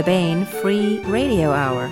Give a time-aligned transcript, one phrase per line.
[0.00, 1.84] the Baen Free Radio Hour.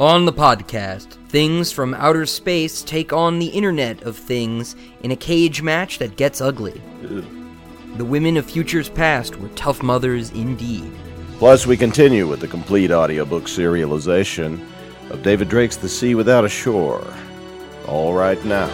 [0.00, 5.16] On the podcast, things from outer space take on the Internet of Things in a
[5.16, 6.80] cage match that gets ugly.
[7.96, 10.90] The women of futures past were tough mothers indeed.
[11.36, 14.66] Plus, we continue with the complete audiobook serialization
[15.10, 17.06] of David Drake's The Sea Without a Shore.
[17.86, 18.68] All right now.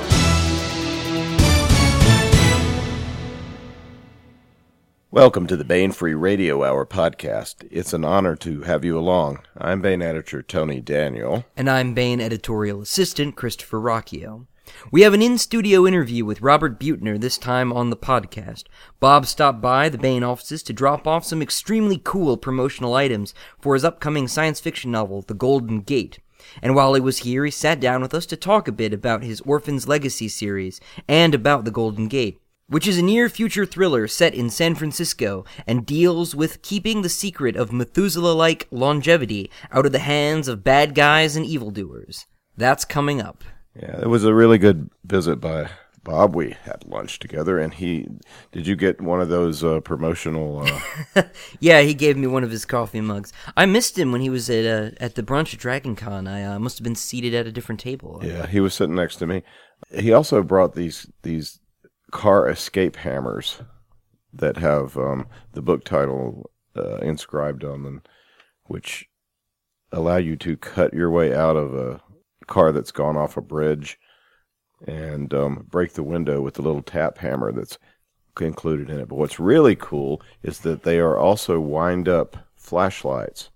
[5.11, 7.69] Welcome to the Baen Free Radio Hour podcast.
[7.71, 9.41] It's an honor to have you along.
[9.59, 11.45] I'm Baen editor Tony Daniel.
[11.55, 14.47] And I'm Baen editorial assistant Christopher Ruocchio.
[14.91, 18.65] We have an in studio interview with Robert Buettner, this time on the podcast.
[18.99, 23.75] Bob stopped by the Baen offices to drop off some extremely cool promotional items for
[23.75, 26.21] his upcoming science fiction novel, The Golden Gate.
[26.61, 29.23] And while he was here, he sat down with us to talk a bit about
[29.23, 32.39] his Orphan's Legacy series and about The Golden Gate
[32.73, 37.09] which is a near future thriller set in San Francisco and deals with keeping the
[37.11, 42.25] secret of Methuselah like longevity out of the hands of bad guys and evildoers.
[42.57, 43.45] That's coming up.
[43.77, 45.69] Yeah, it was a really good visit by
[46.05, 46.35] Bob.
[46.35, 48.09] We had lunch together, and he
[48.51, 50.67] did you get one of those uh, promotional?
[51.15, 51.23] Uh...
[51.61, 53.33] yeah, he gave me one of his coffee mugs.
[53.57, 56.27] I missed him when he was at uh, at the brunch at Dragon Con.
[56.27, 58.21] I uh, must have been seated at a different table.
[58.23, 59.43] Yeah, he was sitting next to me.
[59.97, 61.61] He also brought these these
[62.11, 63.63] car escape hammers
[64.33, 68.03] that have um, the book title uh, inscribed on them,
[68.65, 69.09] which
[69.93, 72.01] allow you to cut your way out of a
[72.47, 73.99] car that's gone off a bridge
[74.87, 77.79] and um, break the window with the little tap hammer that's
[78.41, 79.09] included in it.
[79.09, 83.51] But what's really cool is that they are also wind up flashlights.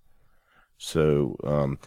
[0.78, 1.78] So um,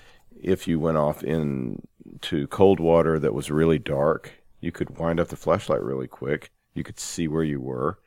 [0.42, 4.32] if you went off into cold water that was really dark,
[4.62, 8.00] you could wind up the flashlight really quick you could see where you were,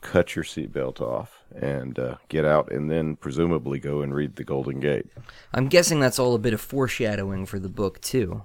[0.00, 4.44] cut your seatbelt off, and uh, get out, and then presumably go and read the
[4.44, 5.06] Golden Gate.
[5.52, 8.42] I'm guessing that's all a bit of foreshadowing for the book too.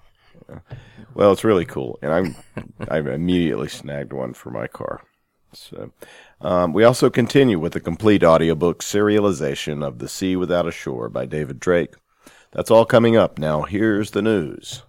[1.14, 2.36] Well, it's really cool, and I'm
[2.90, 5.02] I immediately snagged one for my car.
[5.54, 5.92] So,
[6.42, 11.10] um, we also continue with the complete audiobook serialization of The Sea Without a Shore
[11.10, 11.96] by David Drake.
[12.52, 13.40] That's all coming up.
[13.40, 14.84] Now, here's the news.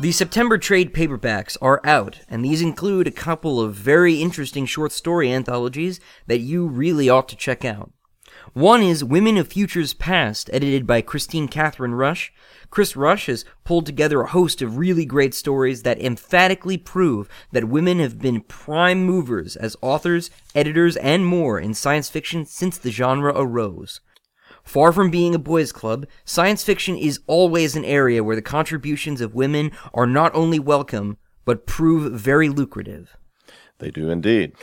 [0.00, 4.92] The September trade paperbacks are out, and these include a couple of very interesting short
[4.92, 7.92] story anthologies that you really ought to check out.
[8.52, 12.32] One is Women of Futures Past, edited by Kristine Kathryn Rusch.
[12.68, 17.68] Kris Rusch has pulled together a host of really great stories that emphatically prove that
[17.68, 22.90] women have been prime movers as authors, editors, and more in science fiction since the
[22.90, 24.00] genre arose.
[24.64, 29.20] Far from being a boys' club, science fiction is always an area where the contributions
[29.20, 33.16] of women are not only welcome, but prove very lucrative.
[33.78, 34.54] They do indeed.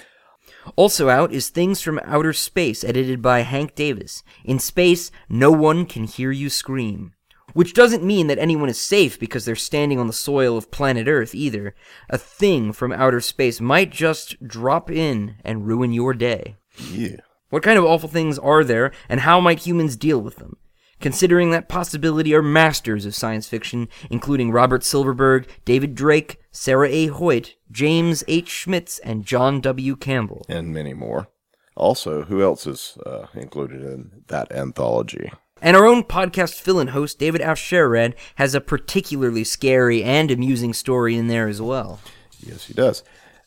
[0.76, 4.24] Also out is Things from Outer Space, edited by Hank Davis.
[4.44, 7.14] In space, no one can hear you scream.
[7.54, 11.08] Which doesn't mean that anyone is safe because they're standing on the soil of planet
[11.08, 11.74] Earth either.
[12.10, 16.58] A thing from outer space might just drop in and ruin your day.
[16.92, 17.18] Yeah.
[17.50, 20.58] What kind of awful things are there, and how might humans deal with them?
[21.00, 27.08] Considering that possibility are masters of science fiction, including Robert Silverberg, David Drake, Sarah A.
[27.08, 28.50] Hoyt, James H.
[28.50, 29.96] Schmitz, and John W.
[29.96, 30.46] Campbell.
[30.50, 31.28] And many more.
[31.76, 35.32] Also, who else is uh, included in that anthology?
[35.62, 40.74] And our own podcast fill in host, David Afsharirad, has a particularly scary and amusing
[40.74, 42.00] story in there as well.
[42.40, 43.04] Yes, he does.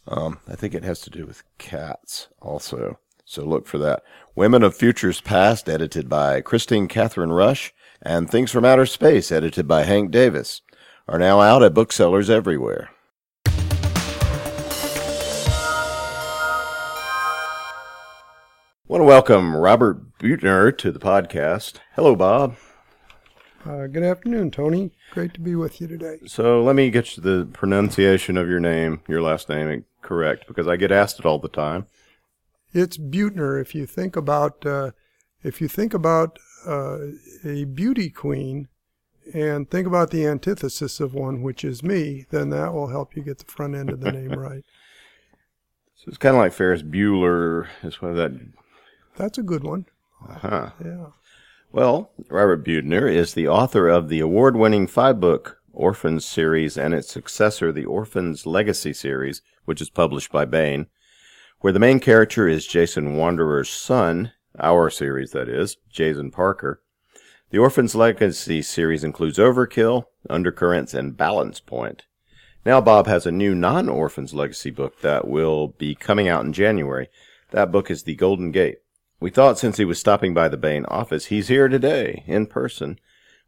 [0.06, 2.98] Um, I think it has to do with cats also.
[3.30, 4.02] So look for that.
[4.34, 7.70] Women of Futures Past, edited by Kristine Kathryn Rusch,
[8.02, 10.62] and Things from Outer Space, edited by Hank Davis,
[11.06, 12.90] are now out at booksellers everywhere.
[13.46, 13.52] I
[18.88, 21.74] want to welcome Robert Buettner to the podcast.
[21.94, 22.56] Hello, Bob.
[23.64, 24.90] Uh, good afternoon, Tony.
[25.12, 26.18] Great to be with you today.
[26.26, 30.66] So let me get you the pronunciation of your name, your last name, correct, because
[30.66, 31.86] I get asked it all the time
[32.72, 33.60] it's Buettner.
[33.60, 34.90] If you think about uh,
[35.42, 36.98] if you think about uh,
[37.44, 38.68] a beauty queen
[39.32, 43.22] and think about the antithesis of one, which is me, then that will help you
[43.22, 44.64] get the front end of the name right.
[45.96, 47.68] So it's kind of like Ferris Bueller.
[47.82, 48.32] Is one that.
[49.16, 49.86] That's a good one.
[50.28, 50.70] Uh-huh.
[50.84, 51.06] Yeah.
[51.72, 57.70] Well, Robert Buettner is the author of the award-winning five-book Orphans series and its successor,
[57.70, 60.88] the Orphans Legacy series, which is published by Baen
[61.60, 66.82] where the main character is Jason Wanderer's son, our series that is, Jazen Parker.
[67.50, 72.04] The Orphan's Legacy series includes Overkill, Undercurrents, and Balance Point.
[72.64, 77.08] Now Bob has a new non-Orphan's Legacy book that will be coming out in January.
[77.50, 78.78] That book is The Golden Gate.
[79.18, 82.98] We thought since he was stopping by the Baen office, he's here today, in person.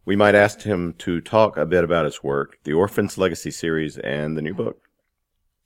[0.05, 3.97] We might ask him to talk a bit about his work, the Orphan's Legacy series,
[3.97, 4.83] and the new book.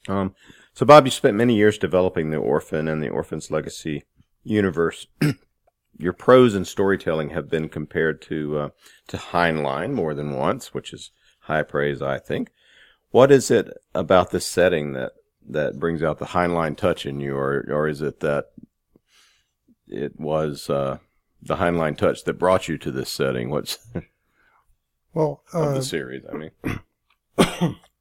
[0.07, 0.35] Um,
[0.77, 4.05] so Bob, you spent many years developing the Orphan and the Orphan's Legacy
[4.45, 5.07] universe.
[5.97, 8.69] Your prose and storytelling have been compared to uh,
[9.09, 11.13] to Heinlein more than once, which is
[11.45, 12.51] high praise, I think.
[13.11, 15.13] What is it about this setting that
[15.49, 18.49] that brings out the Heinlein touch in you, or or is it that
[19.89, 20.99] it was uh,
[21.41, 23.49] the Heinlein touch that brought you to this setting?
[23.49, 23.79] What's
[25.15, 26.25] Well, of uh, the series?
[26.31, 26.51] I mean,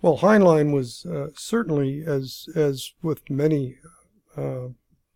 [0.00, 3.76] well, Heinlein was uh, certainly, as as with many
[4.36, 4.68] uh,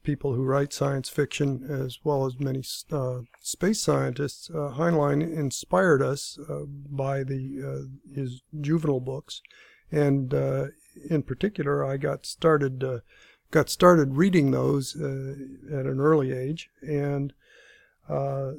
[0.03, 6.03] people who write science fiction, as well as many uh, space scientists, uh, Heinlein inspired
[6.03, 9.41] us uh, by the uh, his juvenile books,
[9.91, 10.67] and uh,
[11.09, 12.85] in particular, I got started
[13.51, 17.33] got started reading those at an early age, and
[18.09, 18.53] uh,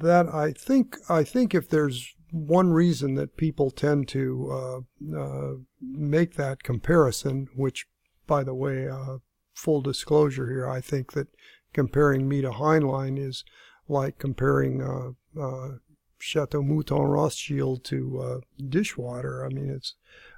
[0.00, 5.54] that I think I think if there's one reason that people tend to uh, uh,
[5.80, 7.86] make that comparison, which,
[8.26, 9.18] by the way, uh,
[9.54, 11.28] full disclosure here, I think that
[11.72, 13.44] comparing me to Heinlein is
[13.88, 15.76] like comparing uh, uh,
[16.18, 19.44] Chateau Mouton Rothschild to uh, dishwater.
[19.44, 19.94] I mean, it's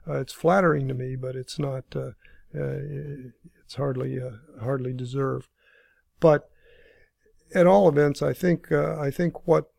[0.07, 1.85] it's flattering to me, but it's not.
[2.53, 4.19] It's hardly
[4.61, 5.49] hardly deserved.
[6.21, 6.51] But
[7.55, 9.71] at all events, I think I think what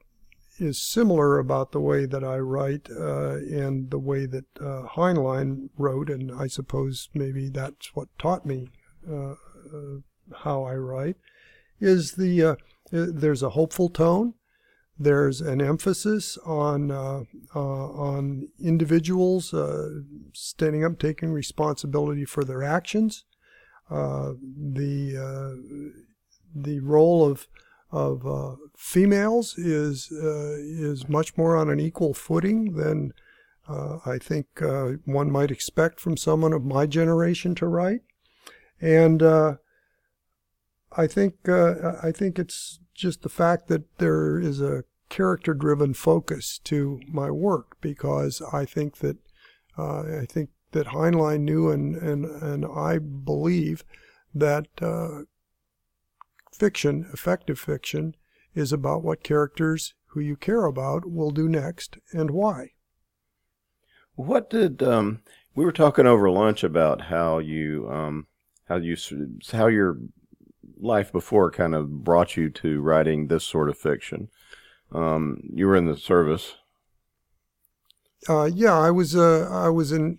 [0.57, 5.69] is similar about the way that I write uh, and the way that uh, Heinlein
[5.77, 8.69] wrote, and I suppose maybe that's what taught me
[9.09, 9.99] uh, uh,
[10.43, 11.17] how I write,
[11.79, 12.55] is the uh,
[12.91, 14.33] there's a hopeful tone.
[14.99, 17.23] There's an emphasis on uh,
[17.55, 19.89] uh, on individuals uh,
[20.33, 23.23] standing up, taking responsibility for their actions.
[23.89, 25.91] Uh, the uh,
[26.53, 27.47] the role of
[27.91, 33.13] of uh, females is uh, is much more on an equal footing than
[33.67, 38.01] uh, I think uh, one might expect from someone of my generation to write,
[38.79, 39.55] and uh,
[40.95, 46.59] I think uh, I think it's just the fact that there is a character-driven focus
[46.63, 49.17] to my work because I think that
[49.77, 53.83] I think that Heinlein knew and and and I believe
[54.33, 54.67] that
[56.61, 58.13] fiction, effective fiction,
[58.53, 62.69] is about what characters who you care about will do next and why.
[64.15, 65.23] what did um,
[65.55, 68.27] we were talking over lunch about how you um,
[68.65, 68.95] how you
[69.51, 69.97] how your
[70.79, 74.27] life before kind of brought you to writing this sort of fiction.
[74.91, 76.57] Um, you were in the service.
[78.29, 80.17] Uh, yeah, I was uh, I was an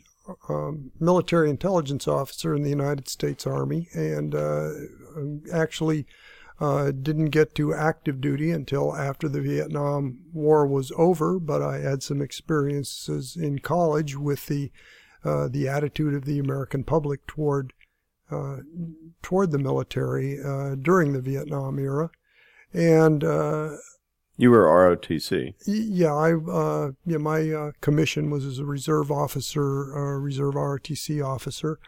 [0.49, 4.71] um, military intelligence officer in the United States Army, and uh,
[5.53, 6.06] actually
[6.60, 11.38] uh, didn't get to active duty until after the Vietnam War was over.
[11.40, 14.71] But I had some experiences in college with the
[15.25, 17.73] uh, the attitude of the American public toward
[18.30, 18.59] uh,
[19.23, 22.11] toward the military uh, during the Vietnam era,
[22.73, 23.71] and uh,
[24.38, 25.54] You were ROTC.
[25.66, 31.25] yeah, I uh, yeah, my uh, commission was as a reserve officer, uh, reserve ROTC
[31.25, 31.78] officer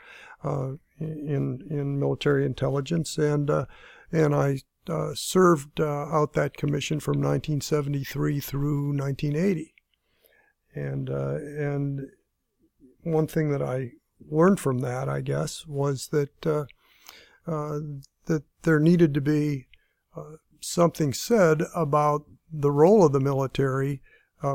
[0.44, 3.64] uh, in in military intelligence, and uh,
[4.14, 9.74] and I uh, served uh, out that commission from 1973 through 1980,
[10.74, 12.00] and uh, and
[13.02, 13.90] one thing that I
[14.30, 16.64] learned from that, I guess, was that uh,
[17.46, 17.80] uh,
[18.26, 19.66] that there needed to be
[20.16, 24.00] uh, something said about the role of the military,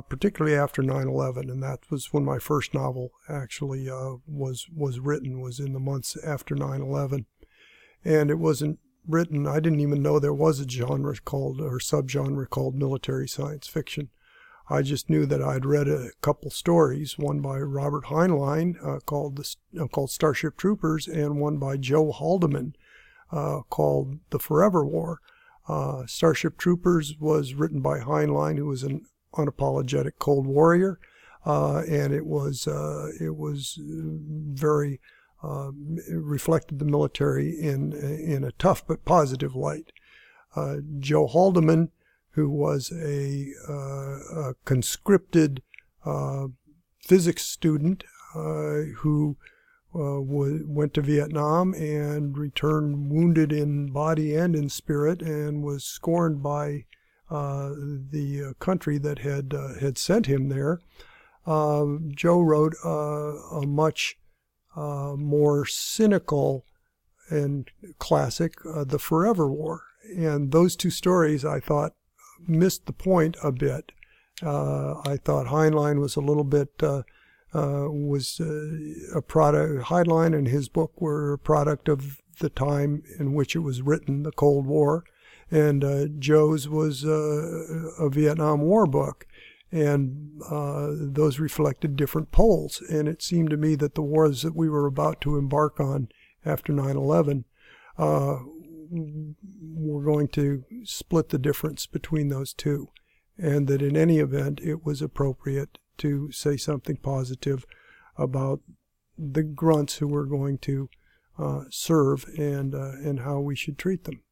[0.07, 3.89] particularly after 9/11, and that was when my first novel actually
[4.25, 5.41] was was written.
[5.41, 7.25] Was in the months after 9/11,
[8.05, 9.47] and it wasn't written.
[9.47, 14.09] I didn't even know there was a genre called or subgenre called military science fiction.
[14.69, 19.37] I just knew that I'd read a couple stories, one by Robert Heinlein uh, called
[19.37, 22.75] the, uh, called Starship Troopers, and one by Joe Haldeman
[23.31, 25.21] uh, called The Forever War.
[25.67, 30.99] Uh, Starship Troopers was written by Heinlein, who was an unapologetic Cold Warrior,
[31.45, 34.99] uh, and it was uh, it was very
[35.41, 35.71] uh,
[36.11, 39.91] reflected the military in in a tough but positive light.
[40.55, 41.89] Uh, Joe Haldeman,
[42.31, 45.61] who was a, uh, a conscripted
[46.05, 46.47] uh,
[46.99, 48.03] physics student
[48.35, 49.37] uh, who
[49.93, 55.83] uh, w- went to Vietnam and returned wounded in body and in spirit, and was
[55.83, 56.85] scorned by
[57.29, 60.79] the country that had had sent him there,
[61.45, 64.17] Joe wrote a much
[64.75, 66.65] uh, more cynical
[67.29, 69.83] and classic, The Forever War.
[70.15, 71.93] And those two stories, I thought,
[72.47, 73.91] missed the point a bit.
[74.41, 76.81] I thought Heinlein was a little bit
[77.53, 78.41] was
[79.13, 79.85] a product.
[79.89, 84.23] Heinlein and his book were a product of the time in which it was written,
[84.23, 85.03] the Cold War
[85.51, 89.25] and uh, Joe's was uh, a Vietnam War book,
[89.71, 92.81] and uh, those reflected different poles.
[92.89, 96.09] And it seemed to me that the wars that we were about to embark on
[96.45, 97.43] after 9/11
[97.97, 98.37] uh,
[98.91, 102.89] were going to split the difference between those two,
[103.37, 107.65] and that in any event it was appropriate to say something positive
[108.17, 108.61] about
[109.17, 110.89] the grunts who were going to
[111.37, 114.23] uh, serve and uh, and how we should treat them.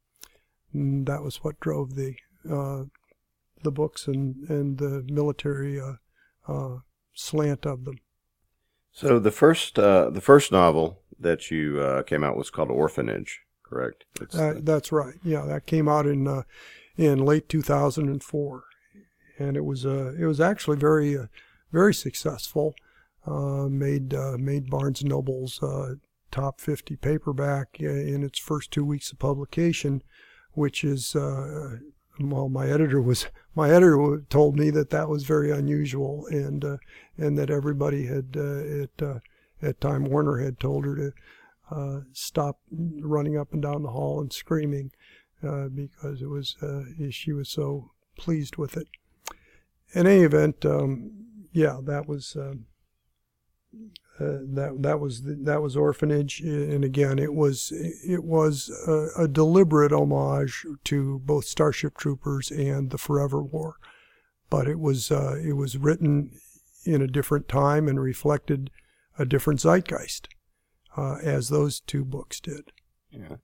[0.73, 2.15] And that was what drove the
[2.49, 2.85] uh,
[3.63, 5.93] the books and and the military uh,
[6.47, 6.79] uh,
[7.13, 7.99] slant of them.
[8.91, 13.41] So the first uh, the first novel that you uh, came out was called Orphanage,
[13.63, 14.05] correct?
[14.19, 14.59] The...
[14.63, 15.15] that's right.
[15.23, 16.43] Yeah, that came out in uh,
[16.95, 18.63] in late 2004,
[19.39, 21.17] and it was it was actually very
[21.71, 22.75] very successful.
[23.27, 25.61] made made Barnes Noble's
[26.29, 30.03] top 50 paperback in its first two weeks of publication
[30.57, 31.77] which is uh,
[32.19, 36.77] well, my editor was my editor told me that that was very unusual, and uh,
[37.17, 39.19] and that everybody had uh, at uh,
[39.61, 41.11] at Time Warner had told her to
[41.71, 44.91] uh, stop running up and down the hall and screaming
[45.43, 46.55] uh, because it was
[47.09, 48.87] she was so pleased with it.
[49.93, 51.11] In any event, um,
[51.51, 52.37] yeah, that was.
[54.19, 59.27] Uh, that that was that was orphanage, and again, it was it was a, a,
[59.27, 63.75] deliberate homage to both Starship Troopers and the Forever War,
[64.49, 66.31] but it was uh, it was written
[66.83, 68.71] in a different time and reflected
[69.19, 70.29] a different zeitgeist,
[70.95, 72.71] uh, as those two books did.
[73.11, 73.35] Yeah.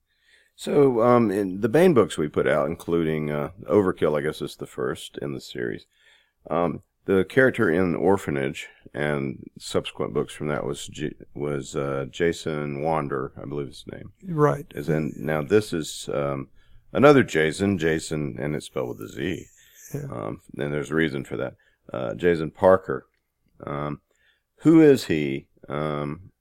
[0.55, 4.55] So, um, in the Baen books we put out, including uh, Overkill, I guess is
[4.55, 5.85] the first in the series.
[6.49, 12.81] Um, the character in Orphanage and subsequent books from that was G- was uh, Jason
[12.81, 14.13] Wander, I believe his name.
[14.25, 14.65] Right.
[14.75, 16.49] Is in now this is um,
[16.91, 19.45] another Jason, Jason, and it's spelled with a Z.
[19.93, 20.07] Yeah.
[20.11, 21.55] Um, and there's a reason for that.
[21.91, 23.05] Uh, Jazen Parker.
[23.65, 24.01] Um,
[24.57, 25.47] who is he?
[25.67, 26.31] Um,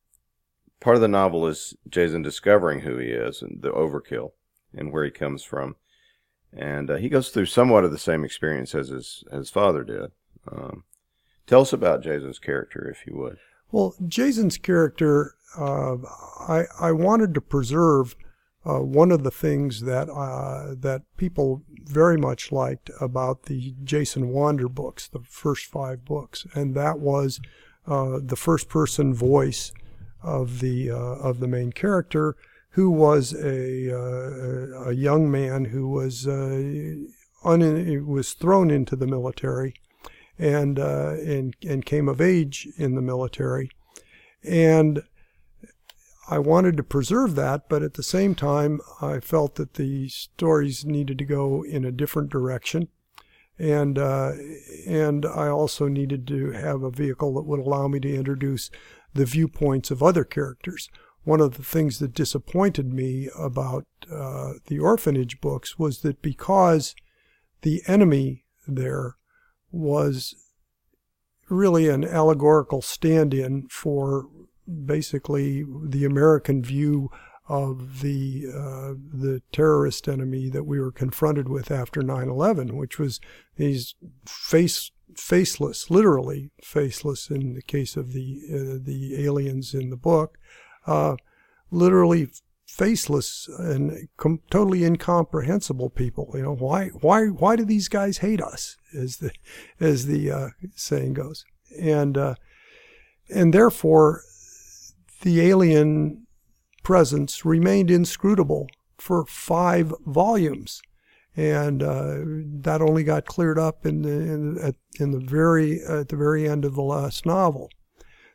[0.81, 4.33] part of the novel is Jason discovering who he is and the overkill
[4.75, 5.77] and where he comes from.
[6.53, 9.85] And uh, he goes through somewhat of the same experience as his, as his father
[9.85, 10.11] did.
[10.51, 10.85] Um,
[11.47, 13.39] tell us about Jason's character, if you would.
[13.71, 15.97] Well, Jason's character, uh,
[16.49, 18.17] I I wanted to preserve
[18.65, 24.29] uh, one of the things that uh, that people very much liked about the Jason
[24.29, 27.41] Wander books, the first five books, and that was
[27.87, 29.73] uh, the first person voice
[30.23, 32.37] of the uh, of the main character,
[32.71, 39.75] who was a uh, a young man who was un- was thrown into the military
[40.43, 43.71] and uh, and and came of age in the military,
[44.43, 45.05] and
[46.29, 50.85] I wanted to preserve that, but at the same time, I felt that the stories
[50.85, 52.89] needed to go in a different direction,
[53.57, 54.33] and uh,
[54.85, 58.69] and I also needed to have a vehicle that would allow me to introduce
[59.15, 60.89] the viewpoints of other characters.
[61.23, 66.97] One of the things that disappointed me about uh, the orphanage books was that because
[67.61, 69.19] the enemy there
[69.73, 70.35] was
[71.49, 74.29] really an allegorical stand in for
[74.87, 77.11] basically the American view
[77.49, 83.21] of the uh, the terrorist enemy that we were confronted with after 9/11, which was
[83.57, 83.95] these
[84.27, 90.39] face faceless, literally faceless in the case of the uh, the aliens in the book,
[90.87, 91.17] uh,
[91.71, 92.29] literally
[92.73, 96.31] faceless and com- totally incomprehensible people.
[96.35, 98.77] You know why why why do these guys hate us?
[98.97, 99.31] As the
[99.79, 101.45] as the uh, saying goes,
[101.79, 102.35] and uh,
[103.29, 104.23] and therefore
[105.21, 106.27] the alien
[106.83, 110.81] presence remained inscrutable for five volumes,
[111.37, 112.21] and uh,
[112.63, 116.49] that only got cleared up in the in, at, in the very at the very
[116.49, 117.69] end of the last novel.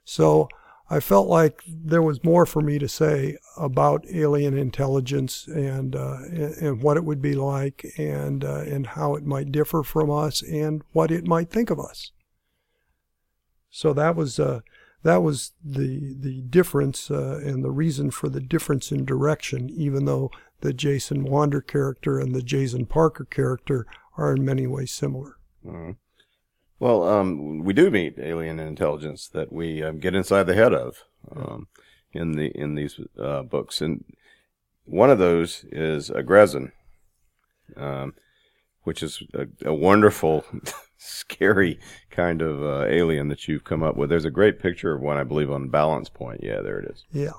[0.06, 0.48] So
[0.90, 6.20] I felt like there was more for me to say about alien intelligence and uh,
[6.62, 10.42] and what it would be like and uh, and how it might differ from us
[10.42, 12.12] and what it might think of us.
[13.70, 14.62] So that was uh,
[15.04, 19.70] that was the the difference uh, and the reason for the difference in direction.
[19.70, 23.86] Even though the Jason Wander character and the Jazen Parker character
[24.18, 25.38] are in many ways similar.
[25.66, 25.98] Mhm.
[26.80, 31.04] Well, um, we do meet alien intelligence that we um, get inside the head of
[31.36, 31.68] um,
[32.14, 34.04] in the in these uh, books, and
[34.86, 36.72] one of those is a Grezzen,
[37.76, 38.14] um,
[38.84, 40.46] which is a, a wonderful,
[40.98, 41.80] scary
[42.12, 44.10] kind of uh, alien that you've come up with.
[44.10, 46.42] There's a great picture of one, I believe, on Balance Point.
[46.44, 47.04] Yeah, there it is.
[47.12, 47.32] Yeah.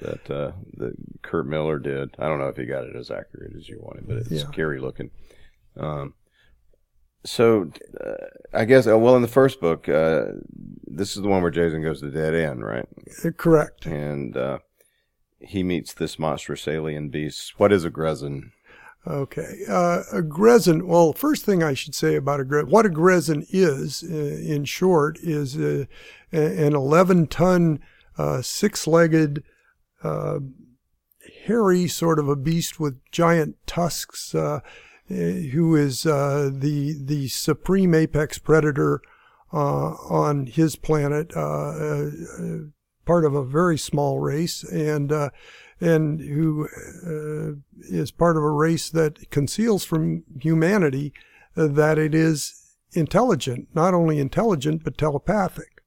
[0.00, 2.14] That uh, that Kurt Miller did.
[2.18, 4.46] I don't know if he got it as accurate as you wanted, but it's Yeah.
[4.50, 5.10] scary looking.
[5.76, 6.14] Um,
[7.24, 8.12] so uh,
[8.52, 10.24] I guess uh, well in the first book, uh,
[10.86, 12.86] this is the one where Jason goes to the dead end, right?
[13.24, 13.86] Uh, Correct.
[13.86, 14.58] And uh,
[15.40, 17.58] he meets this monstrous alien beast.
[17.58, 18.50] What is a Grezzen?
[19.06, 19.62] Okay.
[19.68, 23.44] Uh, a Grezzen, well, first thing I should say about a Grezzen, what a Grezzen
[23.50, 25.88] is, uh, in short, is a-
[26.30, 27.80] an 11 ton,
[28.16, 29.42] uh, six legged,
[30.04, 30.38] uh,
[31.46, 34.60] hairy sort of a beast with giant tusks, uh,
[35.12, 39.00] who is uh, the, the supreme apex predator
[39.52, 42.56] uh, on his planet, uh, uh, uh,
[43.04, 45.30] part of a very small race, and uh,
[45.80, 46.68] and who
[47.04, 51.12] uh, is part of a race that conceals from humanity
[51.56, 55.82] uh, that it is intelligent, not only intelligent but telepathic,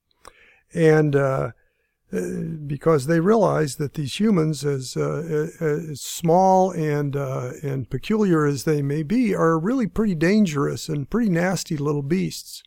[0.74, 1.51] and uh, uh,
[2.12, 8.46] because they realize that these humans, as, uh, uh, as small and uh, and peculiar
[8.46, 12.64] as they may be, are really pretty dangerous and pretty nasty little beasts,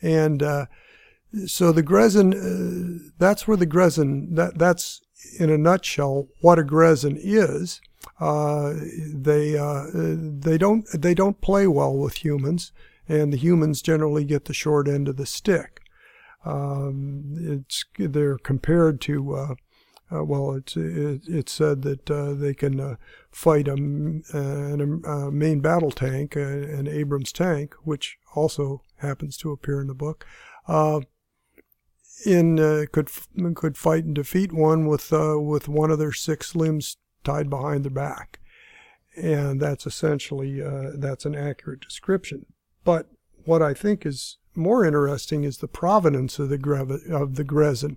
[0.00, 0.66] and uh,
[1.46, 5.02] so the Grezzen, uh, that's where the Grezzen, that that's
[5.38, 7.80] in a nutshell what a Grezzen is.
[8.18, 8.74] Uh,
[9.14, 12.72] they uh, they don't they don't play well with humans,
[13.08, 15.79] and the humans generally get the short end of the stick.
[16.44, 19.54] Um, it's they're compared to uh,
[20.12, 22.96] uh, well, it's it, it's said that uh, they can uh,
[23.30, 29.80] fight a, a main battle tank, uh, an Abrams tank, which also happens to appear
[29.80, 30.26] in the book.
[30.66, 31.00] Uh,
[32.26, 32.56] in
[32.92, 33.08] could
[33.54, 37.90] could fight and defeat one with with one of their six limbs tied behind their
[37.90, 38.40] back,
[39.16, 40.60] and that's essentially
[40.94, 42.44] that's an accurate description.
[42.84, 43.08] But
[43.44, 47.96] what I think is more interesting is the provenance of the Greve- of the Grezzen.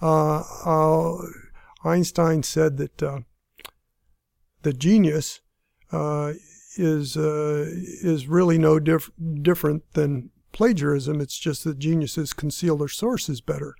[0.00, 1.16] Uh, uh,
[1.84, 3.20] Einstein said that uh,
[4.62, 5.40] the genius
[5.90, 6.34] uh,
[6.76, 11.20] is uh, is really no diff- different than plagiarism.
[11.20, 13.74] It's just that geniuses conceal their sources better.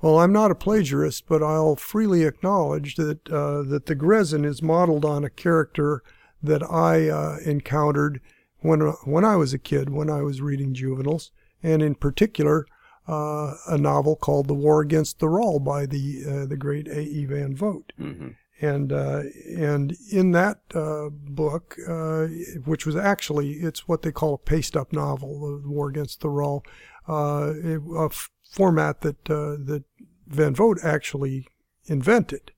[0.00, 4.62] Well, I'm not a plagiarist, but I'll freely acknowledge that uh, that the Grezzen is
[4.62, 6.02] modeled on a character
[6.40, 8.20] that I encountered
[8.60, 12.66] when when I was a kid, when I was reading juveniles, and in particular,
[13.06, 17.00] uh, a novel called "The War Against the Rull" by the uh, the great A.
[17.00, 17.24] E.
[17.24, 18.28] Van Vogt Mm-hmm.
[18.60, 19.22] and uh,
[19.56, 22.26] and in that uh, book, uh,
[22.64, 26.64] which was actually it's what they call a paste-up novel, the War Against the Rull,
[27.08, 27.52] uh,
[27.96, 29.84] a f- format that uh, that
[30.26, 31.46] Van Vogt actually
[31.86, 32.52] invented.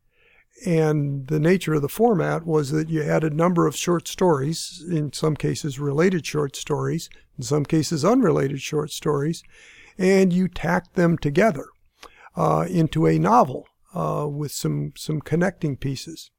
[0.67, 4.85] And the nature of the format was that you had a number of short stories,
[4.89, 9.43] in some cases related short stories, in some cases unrelated short stories,
[9.97, 11.67] and you tacked them together
[12.37, 16.31] uh, into a novel uh, with some some connecting pieces.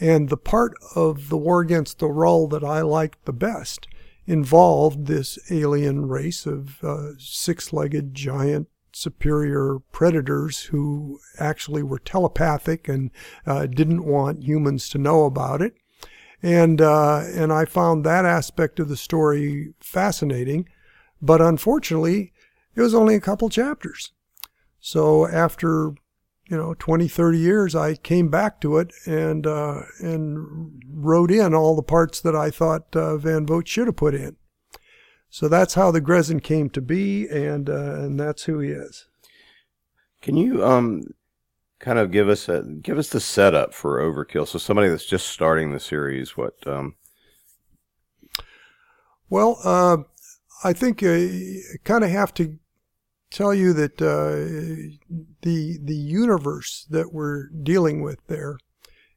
[0.00, 3.86] And the part of the war against the Rull that I liked the best
[4.26, 13.10] involved this alien race of uh, six-legged giant superior predators who actually were telepathic and
[13.46, 15.74] uh, didn't want humans to know about it.
[16.42, 20.68] And uh, and I found that aspect of the story fascinating,
[21.20, 22.32] but unfortunately,
[22.74, 24.12] it was only a couple chapters.
[24.80, 25.94] So after
[26.48, 31.54] you know 20 30 years i came back to it and uh, and wrote in
[31.54, 34.36] all the parts that i thought uh, van vogt should have put in
[35.32, 39.06] so that's how the grezzen came to be and uh, and that's who he is.
[40.20, 41.04] Can you um
[41.80, 44.46] kind of give us a give us the setup for Overkill?
[44.46, 46.96] So somebody that's just starting the series, what um?
[49.30, 49.96] Well uh,
[50.64, 52.58] i think I kind of have to
[53.30, 54.92] tell you that uh,
[55.40, 58.58] the the universe that we're dealing with there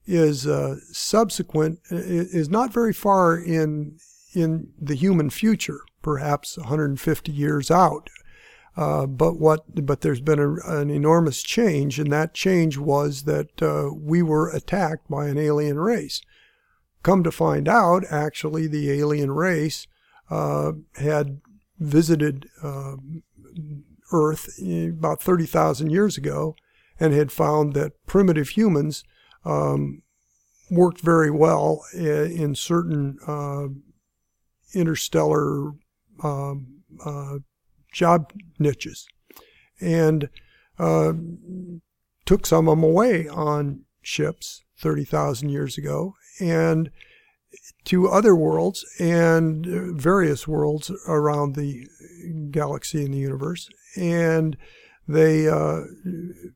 [0.05, 3.97] is uh, subsequent is not very far in
[4.35, 8.11] in the human future, perhaps 150 years out.
[8.77, 9.63] Uh, but what?
[9.83, 14.51] But there's been a, an enormous change, and that change was that uh, we were
[14.51, 16.21] attacked by an alien race.
[17.01, 19.87] Come to find out, actually, the alien race
[20.29, 21.41] uh, had
[21.79, 22.97] visited uh,
[24.11, 26.55] Earth about 30,000 years ago
[26.99, 29.03] and had found that primitive humans
[29.43, 30.03] um,
[30.69, 33.67] worked very well in certain uh,
[34.73, 35.73] interstellar
[36.23, 37.39] um, uh,
[37.91, 39.07] job niches,
[39.79, 40.29] and
[40.77, 41.13] uh,
[42.25, 46.91] took some of them away on ships 30,000 years ago, and
[47.85, 51.87] to other worlds and uh, various worlds around the
[52.51, 54.57] galaxy and the universe, and
[55.07, 55.81] they uh,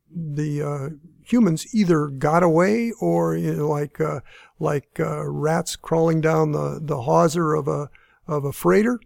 [0.10, 0.89] the uh,
[1.24, 4.19] humans either got away or you know, like uh,
[4.60, 7.89] like rats crawling down the, the hawser of a
[8.28, 9.00] of a freighter,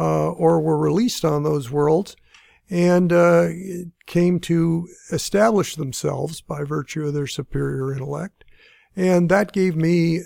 [0.00, 2.16] or were released on those worlds
[2.70, 3.48] and uh,
[4.06, 8.44] came to establish themselves by virtue of their superior intellect,
[8.96, 10.22] and that gave me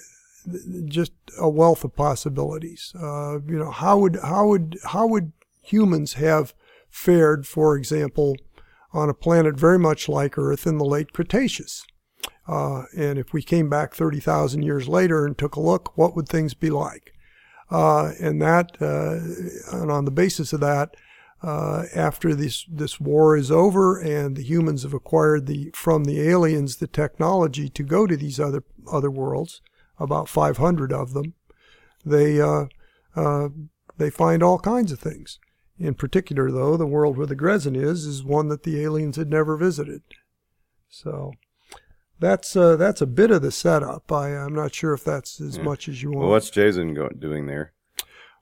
[0.87, 2.93] just a wealth of possibilities.
[2.95, 6.55] Uh, you know, how would how would how would humans have
[6.89, 8.37] fared, for example,
[8.93, 11.85] on a planet very much like Earth in the late Cretaceous?
[12.47, 16.29] Uh, and if we came back 30,000 years later and took a look, what would
[16.29, 17.13] things be like?
[17.71, 20.95] Uh, and that, uh, and on the basis of that,
[21.43, 26.21] uh, after this this war is over and the humans have acquired the from the
[26.21, 29.61] aliens the technology to go to these other other worlds,
[29.99, 31.35] about 500 of them,
[32.05, 32.67] they uh,
[33.15, 33.49] uh,
[33.99, 35.39] they find all kinds of things.
[35.79, 39.29] In particular, though, the world where the Grezzen is is one that the aliens had
[39.29, 40.03] never visited.
[40.89, 41.33] So
[42.19, 44.11] that's uh, that's a bit of the setup.
[44.11, 45.63] I, I'm not sure if that's as Yeah.
[45.65, 46.21] much as you want.
[46.23, 47.73] Well, what's Jason go- doing there?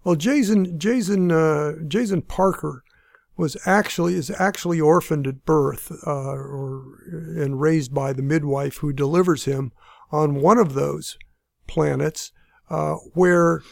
[0.05, 2.83] Well, Jason Jason uh, Jazen Parker
[3.37, 8.93] was actually is actually orphaned at birth, uh, or and raised by the midwife who
[8.93, 9.73] delivers him
[10.13, 11.19] on one of those
[11.67, 12.31] planets,
[12.71, 13.63] uh, where,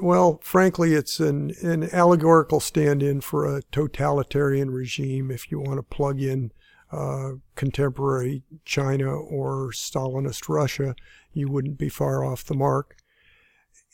[0.00, 5.30] well, frankly, it's an an allegorical stand-in for a totalitarian regime.
[5.30, 6.52] If you want to plug in
[6.90, 10.94] uh, contemporary China or Stalinist Russia,
[11.32, 12.96] you wouldn't be far off the mark.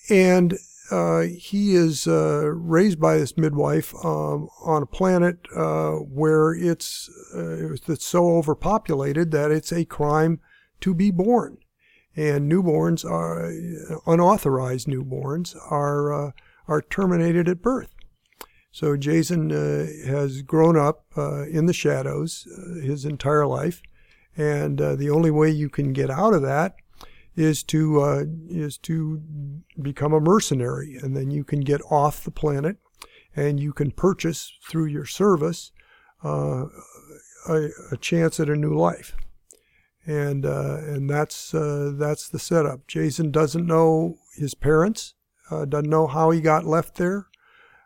[0.09, 0.59] And
[0.91, 7.09] uh, he is uh, raised by this midwife um, on a planet uh, where it's
[7.35, 10.41] uh, it's so overpopulated that it's a crime
[10.81, 11.57] to be born,
[12.15, 13.51] and newborns are
[14.07, 16.31] unauthorized newborns are uh,
[16.69, 17.94] are terminated at birth.
[18.75, 23.81] So Jason uh, has grown up uh, in the shadows uh, his entire life,
[24.37, 26.75] and uh, the only way you can get out of that
[27.37, 29.23] is to uh, is to
[29.81, 32.79] become a mercenary, and then you can get off the planet,
[33.37, 35.71] and you can purchase through your service
[36.25, 36.65] uh,
[37.49, 39.15] a, a chance at a new life,
[40.05, 42.89] and and that's that's the setup.
[42.89, 45.15] Jason doesn't know his parents,
[45.49, 47.29] doesn't know how he got left there,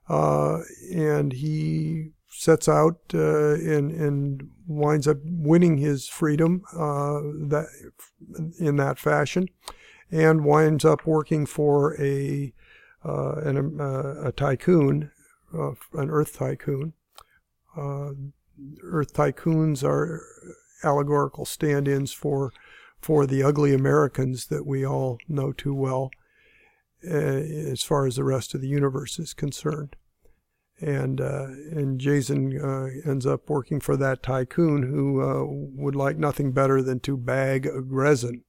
[0.08, 0.60] uh,
[0.92, 7.66] and he sets out uh, and and winds up winning his freedom uh, that
[8.58, 9.48] in that fashion,
[10.10, 12.52] and winds up working for a
[13.04, 15.10] uh, an, uh, a tycoon,
[15.56, 16.92] uh, an Earth tycoon.
[17.76, 20.20] Earth tycoons are
[20.82, 22.52] allegorical stand-ins for
[23.00, 26.10] for the ugly Americans that we all know too well,
[27.08, 29.96] as far as the rest of the universe is concerned
[30.80, 36.16] and uh, and Jason uh, ends up working for that tycoon who uh, would like
[36.16, 38.42] nothing better than to bag a Grezzen.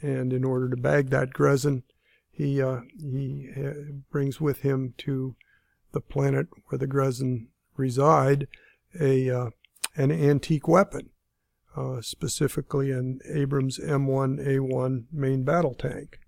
[0.00, 1.82] And in order to bag that Grezzen,
[2.30, 3.72] he uh, he uh,
[4.10, 5.36] brings with him to
[5.92, 8.48] the planet where the Grezzen reside
[8.98, 9.50] a uh,
[9.96, 11.10] an antique weapon,
[11.76, 16.20] uh, specifically an Abrams M1A1 main battle tank,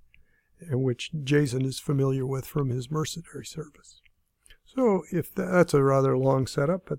[0.70, 4.00] in which Jason is familiar with from his mercenary service.
[4.64, 6.98] So if tha- that's a rather long setup, but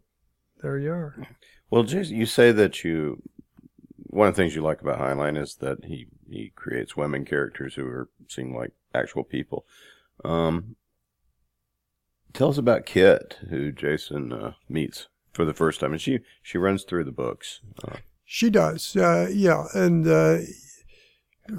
[0.62, 1.28] there you are.
[1.70, 3.22] Well, Jason, you say that you
[4.08, 7.76] one of the things you like about Heinlein is that he he creates women characters
[7.76, 9.66] who are seem like actual people.
[10.26, 10.76] Um,
[12.34, 16.58] tell us about Kit, who Jason uh, meets for the first time, and she she
[16.58, 17.62] runs through the books.
[17.88, 20.38] Uh, She does, uh, yeah, and uh,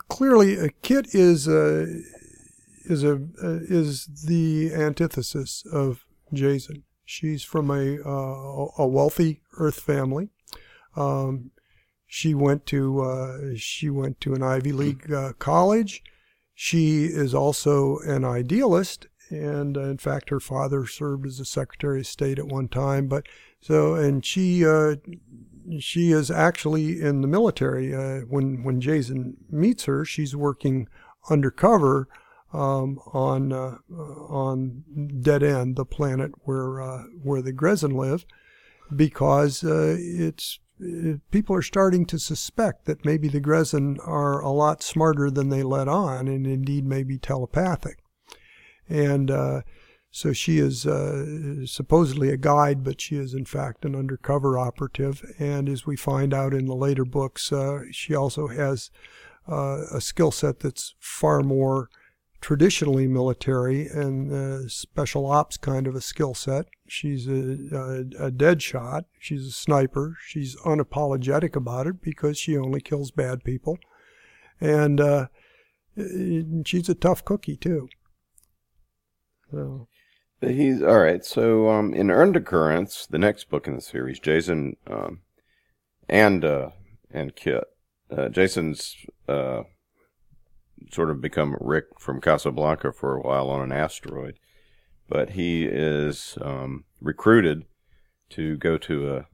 [0.09, 1.87] clearly, uh, Kit is uh,
[2.85, 6.85] is a uh, is the antithesis of Jason.
[7.05, 7.98] She's from a
[8.79, 10.31] a wealthy Earth family.
[10.96, 11.50] Um,
[12.07, 16.03] she went to uh, she went to an Ivy League uh, college.
[16.55, 22.00] She is also an idealist, and uh, in fact, her father served as a Secretary
[22.00, 23.07] of State at one time.
[23.07, 23.26] But
[23.61, 24.64] so, and she
[25.79, 27.94] she is actually in the military.
[27.94, 30.88] Uh, when when Jason meets her, she's working
[31.29, 32.09] undercover
[32.53, 34.85] um, on uh, on
[35.20, 38.25] Dead End, the planet where uh, where the Grezzen live,
[38.94, 44.51] because uh, it's it, people are starting to suspect that maybe the Grezzen are a
[44.51, 47.99] lot smarter than they let on, and indeed maybe telepathic.
[48.88, 49.62] and uh,
[50.12, 55.25] so she is uh, supposedly a guide, but she is in fact an undercover operative.
[55.38, 58.90] And as we find out in the later books, uh, she also has
[59.49, 61.90] uh, a skill set that's far more
[62.40, 66.66] traditionally military and uh, special ops kind of a skill set.
[66.88, 67.68] She's a,
[68.18, 69.05] a, a, dead shot.
[69.20, 70.16] She's a sniper.
[70.27, 73.79] She's unapologetic about it because she only kills bad people.
[74.61, 75.27] And uh,
[75.96, 77.88] she's a tough cookie, too.
[79.53, 79.87] So.
[80.40, 81.24] He's all right.
[81.24, 85.20] So, um, in Undercurrents, the next book in the series, Jason um,
[86.09, 86.70] and uh,
[87.11, 87.64] and Kit,
[88.11, 88.96] uh, Jason's
[89.29, 89.64] uh,
[90.90, 94.38] sort of become Rick from Casablanca for a while on an asteroid,
[95.09, 97.66] but he is um, recruited
[98.31, 99.26] to go to a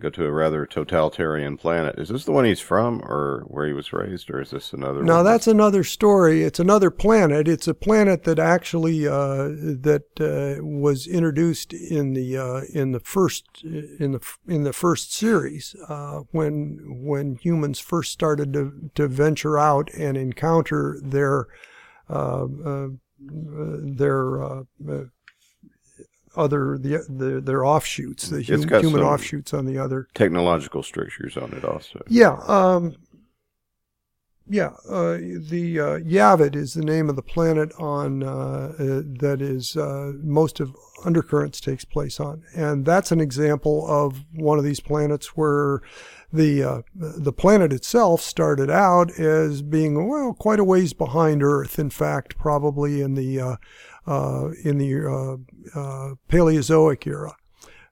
[0.00, 1.98] go to a rather totalitarian planet.
[1.98, 5.02] Is this the one he's from, or where he was raised, or is this another?
[5.02, 6.42] No, that's another story.
[6.42, 7.46] It's another planet.
[7.46, 9.48] It's a planet that actually uh,
[9.84, 15.12] that uh, was introduced in the uh, in the first in the in the first
[15.12, 21.46] series uh, when when humans first started to to venture out and encounter their
[22.08, 24.64] uh, uh, their
[26.40, 31.52] other the, the their offshoots, the hum, human offshoots on the other technological strictures on
[31.52, 32.02] it also.
[32.08, 32.96] Yeah, um,
[34.48, 34.72] yeah.
[34.88, 39.76] Uh, the uh, Yavet is the name of the planet on uh, uh that is
[39.76, 40.74] uh, most of
[41.04, 45.80] Undercurrents takes place on, and that's an example of one of these planets where
[46.32, 51.78] the uh, the planet itself started out as being well quite a ways behind Earth.
[51.78, 53.40] In fact, probably in the
[54.06, 57.36] uh, in the uh, uh, Paleozoic era,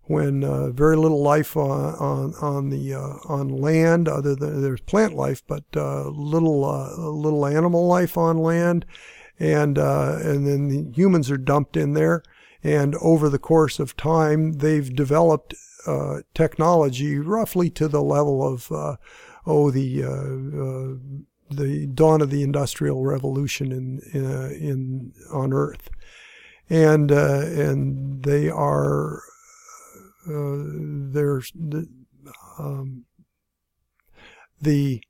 [0.05, 0.43] when
[0.75, 5.65] very little life on on, on the on land, other than there's plant life, but
[5.75, 6.61] little
[7.21, 8.87] little animal life on land,
[9.39, 12.23] and and then the humans are dumped in there.
[12.61, 15.55] And over the course of time, they've developed
[15.87, 18.97] uh, technology roughly to the level of uh,
[19.47, 25.89] oh the uh, the dawn of the industrial revolution in in on Earth,
[26.69, 29.23] and uh, and they are
[30.29, 30.63] uh,
[31.13, 31.89] there's the,
[32.59, 33.05] um,
[34.61, 35.03] the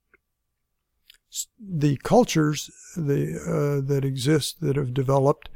[1.61, 5.49] the cultures the, uh, that exist that have developed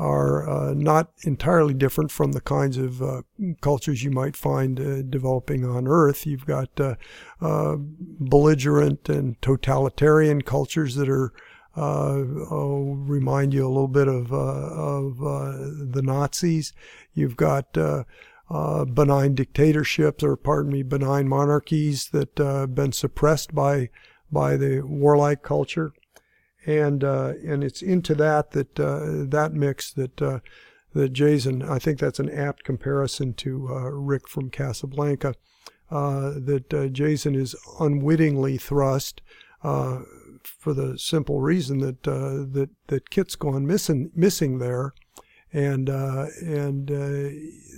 [0.00, 3.20] are uh, not entirely different from the kinds of uh,
[3.60, 6.26] cultures you might find uh, developing on Earth.
[6.26, 6.80] You've got
[7.38, 11.32] belligerent and totalitarian cultures that are
[11.76, 15.52] uh, I'll remind you a little bit of, uh, of uh,
[15.92, 16.72] the Nazis.
[17.14, 23.90] You've got benign dictatorships, or pardon me, benign monarchies that have been suppressed by
[24.32, 25.92] by the warlike culture,
[26.66, 30.42] and and it's into that that that mix that
[30.92, 35.34] that Jason, I think that's an apt comparison to uh, Rick from Casablanca,
[35.90, 39.22] uh, that uh, Jason is unwittingly thrust
[39.62, 44.92] for the simple reason that uh, that that Kit's gone missing missing there,
[45.52, 47.28] and uh, and uh,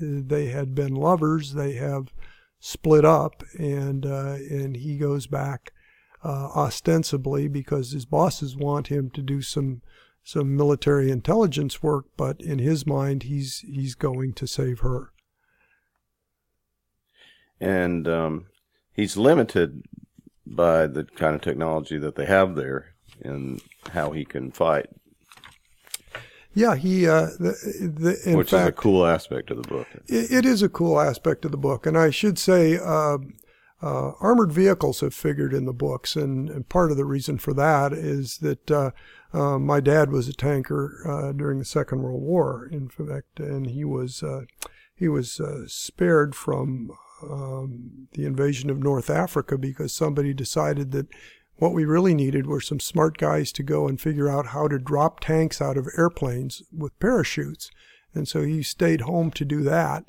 [0.01, 1.55] they had been lovers.
[1.55, 2.13] They have
[2.61, 5.73] split up, and uh, and he goes back
[6.25, 9.83] uh, ostensibly because his bosses want him to do some
[10.25, 15.13] some military intelligence work, but in his mind, he's he's going to save her.
[17.61, 18.47] And um,
[18.93, 19.83] he's limited
[20.47, 23.61] by the kind of technology that they have there and
[23.93, 24.87] how he can fight.
[26.55, 27.09] Yeah, he.
[27.09, 29.87] Uh, the, the, Which fact, is a cool aspect of the book.
[30.07, 33.19] It, it is a cool aspect of the book, and I should say, uh,
[33.83, 37.53] uh, armored vehicles have figured in the books, and, and, part of the reason for
[37.53, 38.91] that is that uh,
[39.33, 43.67] uh, my dad was a tanker uh, during the Second World War, in fact, and
[43.67, 44.23] he was
[44.95, 46.93] he was spared from
[47.29, 51.09] um, the invasion of North Africa because somebody decided that
[51.57, 54.79] what we really needed were some smart guys to go and figure out how to
[54.79, 57.71] drop tanks out of airplanes with parachutes.
[58.15, 60.09] And so he stayed home to do that.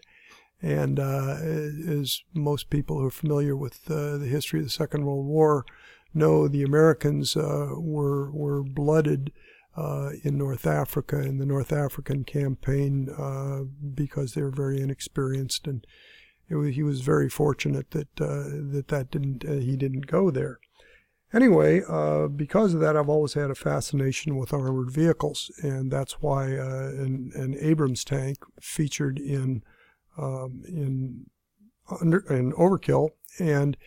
[0.64, 5.06] And uh, as most people who are familiar with uh, the history of the Second
[5.06, 5.66] World War
[6.14, 9.34] know, the Americans uh, were were blooded
[9.76, 15.68] uh, in North Africa in the North African campaign uh, because they were very inexperienced
[15.68, 15.86] and
[16.50, 20.60] was, he was very fortunate that uh, that that didn't he didn't go there.
[21.34, 26.22] Anyway, uh, because of that, I've always had a fascination with armored vehicles, and that's
[26.22, 29.64] why uh, an, an, Abrams tank featured in
[30.18, 31.26] um, in
[32.02, 33.78] under in Overkill and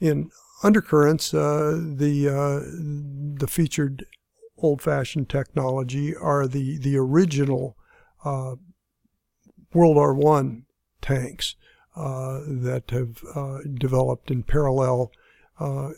[0.00, 0.30] in
[0.62, 4.04] Undercurrents, uh, the uh, the featured
[4.56, 7.76] old-fashioned technology are the the original
[8.24, 8.56] uh,
[9.72, 10.64] World War One
[11.00, 11.54] tanks
[11.94, 15.12] uh, that have uh, developed in parallel
[15.60, 15.90] uh,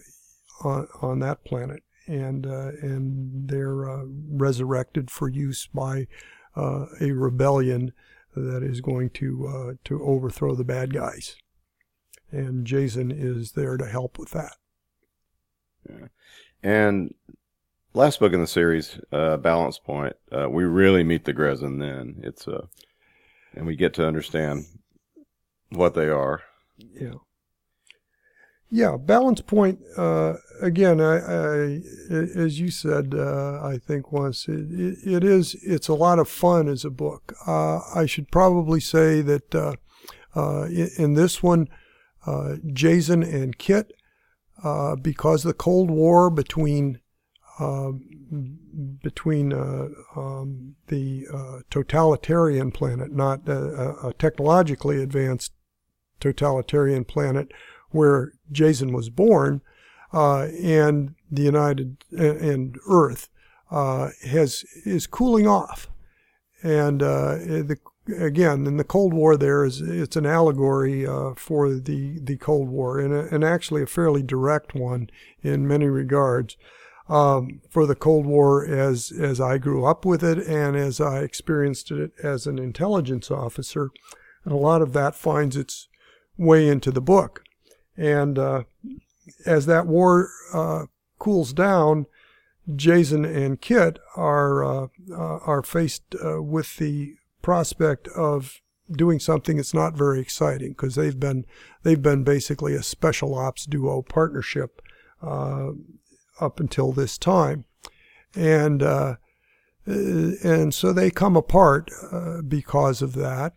[0.62, 6.06] on, on that planet, and and they're resurrected for use by
[6.54, 7.92] a rebellion
[8.34, 11.36] that is going to to overthrow the bad guys,
[12.30, 14.56] and Jason is there to help with that.
[15.88, 16.06] Yeah.
[16.62, 17.14] And
[17.94, 22.20] last book in the series, uh, Balance Point, uh, we really meet the Grezzen then.
[22.22, 22.66] It's uh,
[23.54, 24.64] and we get to understand
[25.70, 26.42] what they are.
[26.78, 27.14] Yeah.
[28.72, 29.80] Yeah, balance point.
[29.96, 34.68] Uh, again, I, I, as you said, uh, I think once it,
[35.04, 35.56] it, is.
[35.62, 37.34] It's a lot of fun as a book.
[37.48, 39.74] Uh, I should probably say that uh,
[40.36, 41.68] uh, in, in, this one,
[42.26, 43.92] uh, Jason and Kit,
[45.02, 47.00] because the Cold War between
[49.02, 51.26] between um, the
[51.70, 55.52] totalitarian planet, not a technologically advanced
[56.20, 57.50] totalitarian planet
[57.90, 59.60] where Jason was born,
[60.12, 63.28] uh, and the United and Earth
[63.70, 65.88] uh, has is cooling off,
[66.62, 67.76] and uh, the,
[68.18, 72.68] again in the Cold War there is it's an allegory uh, for the the Cold
[72.68, 75.10] War and and actually a fairly direct one
[75.42, 76.56] in many regards.
[77.08, 81.20] Um, for the Cold War as as I grew up with it and as I
[81.20, 83.90] experienced it as an intelligence officer,
[84.44, 85.88] and a lot of that finds its
[86.38, 87.42] way into the book.
[88.00, 88.62] And uh,
[89.44, 90.86] as that war uh,
[91.18, 92.06] cools down,
[92.74, 99.56] Jason and Kit are uh, uh are faced uh, with the prospect of doing something
[99.56, 101.44] that's not very exciting because they've been
[101.82, 104.80] they've been basically a special ops duo partnership
[105.22, 105.72] uh,
[106.40, 107.66] up until this time,
[108.34, 108.82] and
[109.84, 111.90] and so they come apart
[112.48, 113.52] because of that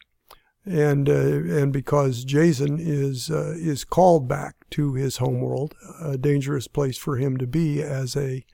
[0.66, 6.68] and uh, and because Jason is uh, is called back to his homeworld, a dangerous
[6.68, 8.46] place for him to be as a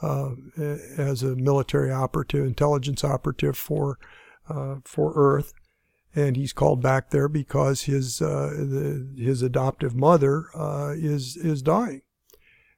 [0.00, 0.30] uh,
[0.96, 3.98] as a military operative, intelligence operative for
[4.48, 5.52] uh, for Earth,
[6.14, 11.60] and he's called back there because his uh, the, his adoptive mother uh, is is
[11.60, 12.00] dying,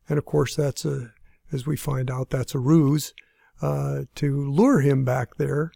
[0.09, 1.12] and of course that's a
[1.53, 3.12] as we find out that's a ruse
[4.14, 5.70] to lure him back there,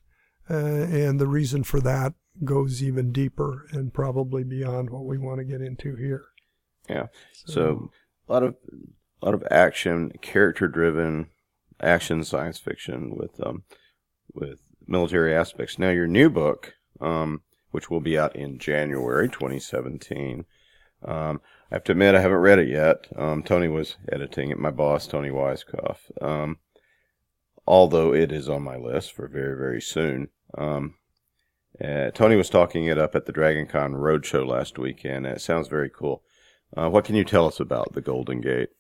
[0.49, 5.45] and the reason for that goes even deeper and probably beyond what we want to
[5.45, 6.27] get into here.
[6.89, 7.07] Yeah.
[7.33, 7.91] So, so
[8.29, 8.57] a lot of
[9.23, 11.29] a lot of action, character driven
[11.81, 13.63] action science fiction with um
[14.33, 15.79] with military aspects.
[15.79, 20.45] Now your new book, um, which will be out in January 2017.
[21.03, 23.07] Um, I have to admit I haven't read it yet.
[23.17, 24.59] Um, Toni was editing it.
[24.59, 25.99] My boss, Toni Weisskopf.
[26.21, 26.59] Um,
[27.67, 30.29] although it is on my list for very very soon.
[30.57, 30.95] Um,
[31.83, 35.27] uh, Toni was talking it up at the Dragon Con Roadshow last weekend.
[35.27, 36.23] It sounds very cool.
[36.77, 38.71] Uh, what can you tell us about the Golden Gate?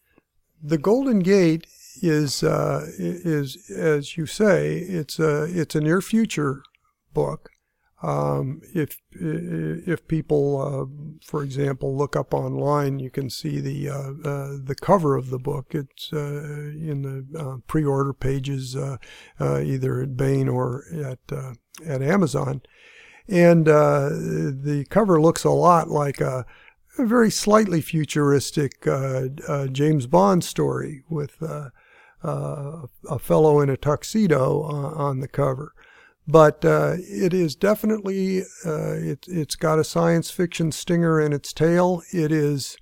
[0.63, 1.67] The Golden Gate
[2.03, 6.63] is uh, is as you say, it's a it's a near future
[7.13, 7.51] book.
[8.03, 14.29] Um, if if people, uh, for example, look up online, you can see the uh,
[14.29, 15.75] uh, the cover of the book.
[15.75, 18.77] It's in the pre-order pages,
[19.41, 21.19] either at Baen or at
[21.87, 22.63] at Amazon,
[23.29, 26.45] and uh, the cover looks a lot like a,
[26.99, 31.73] a very slightly futuristic uh, uh, James Bond story with a
[33.19, 35.75] fellow in a tuxedo on the cover
[36.27, 41.53] but uh, it is definitely uh, it, it's got a science fiction stinger in its
[41.53, 42.03] tail.
[42.13, 42.77] It is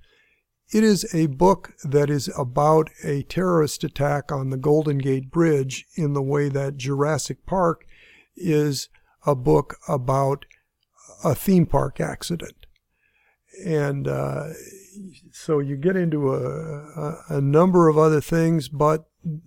[0.72, 5.86] it is a book that is about a terrorist attack on the Golden Gate Bridge
[5.96, 7.84] in the way that Jurassic Park
[8.36, 8.88] is
[9.26, 10.44] a book about
[11.24, 12.66] a theme park accident.
[13.64, 14.48] And uh,
[15.30, 19.04] so you get into a, a, number of other things, but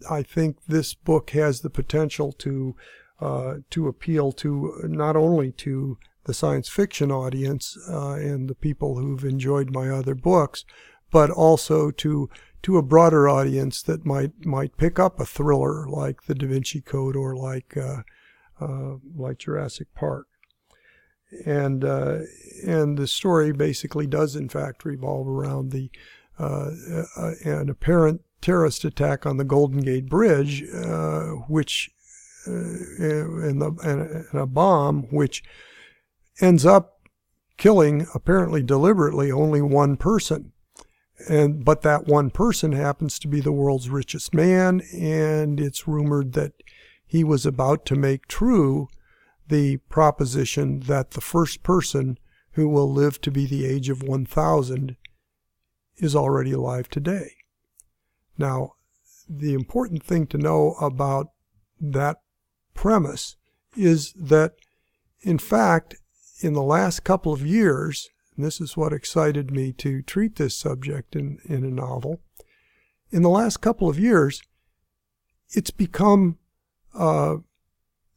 [0.10, 2.76] I think this book has the potential to
[3.20, 8.98] uh, to appeal to not only to the science fiction audience uh, and the people
[8.98, 10.66] who've enjoyed my other books,
[11.12, 12.30] but also to
[12.64, 16.82] to a broader audience that might might pick up a thriller like The Da Vinci
[16.82, 18.02] Code or like uh,
[18.60, 20.28] uh like Jurassic Park.
[21.46, 22.20] And uh,
[22.66, 25.90] and the story basically does in fact revolve around the
[26.38, 30.64] an apparent terrorist attack on the Golden Gate Bridge,
[31.48, 31.90] which
[32.46, 35.44] and, the, and a bomb which
[36.42, 37.00] ends up
[37.58, 40.52] killing apparently deliberately only one person
[41.30, 46.34] and but that one person happens to be the world's richest man, and it's rumored
[46.34, 46.54] that
[47.06, 48.88] he was about to make true
[49.48, 52.18] the proposition that the first person
[52.52, 54.96] who will live to be the age of 1,000
[55.98, 57.32] is already alive today.
[58.38, 58.74] Now,
[59.30, 61.28] the important thing to know about
[61.80, 62.18] that
[62.74, 63.36] premise
[63.76, 64.54] is that,
[65.22, 65.96] in fact,
[66.42, 70.56] in the last couple of years, and this is what excited me to treat this
[70.56, 72.22] subject in, in a novel,
[73.12, 74.42] in the last couple of years,
[75.52, 76.38] it's become
[76.96, 77.38] uh,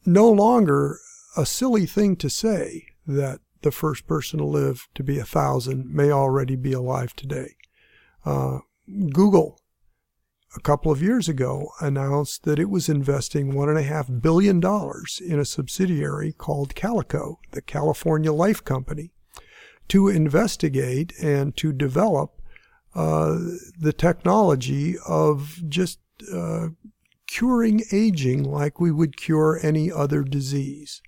[0.07, 0.99] no longer
[1.37, 5.93] a silly thing to say that the first person to live to be a thousand
[5.93, 7.57] may already be alive today.
[8.25, 8.59] Uh,
[9.13, 9.61] Google,
[10.57, 14.63] a couple of years ago, announced that it was investing $1.5 billion
[15.33, 19.13] in a subsidiary called Calico, the California Life Company,
[19.89, 22.41] to investigate and to develop
[22.95, 23.39] uh,
[23.79, 25.99] the technology of just
[26.33, 26.69] uh,
[27.29, 31.01] curing aging like we would cure any other disease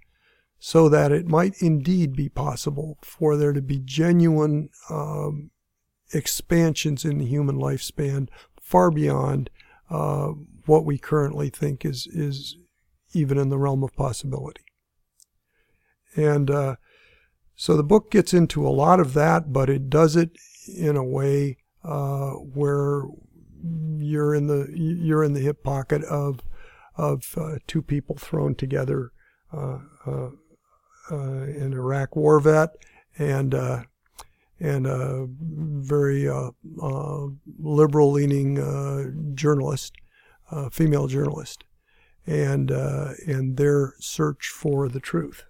[0.59, 5.51] so that it might indeed be possible for there to be genuine um,
[6.13, 8.29] expansions in the human lifespan
[8.61, 9.49] far beyond
[9.89, 10.29] uh,
[10.67, 12.57] what we currently think is is
[13.13, 14.63] even in the realm of possibility.
[16.15, 16.77] And uh,
[17.57, 20.31] so the book gets into a lot of that, but it does it
[20.69, 23.03] in a way uh, where
[23.99, 26.41] you're in the you're in the hip pocket of
[26.97, 29.13] of uh, two people thrown together
[29.53, 30.31] uh, uh,
[31.11, 32.71] uh, an Iraq war vet
[33.19, 33.83] and uh,
[34.61, 36.51] and a very uh,
[37.59, 39.95] liberal leaning journalist,
[40.71, 41.65] female journalist,
[42.27, 45.45] and and their search for the truth.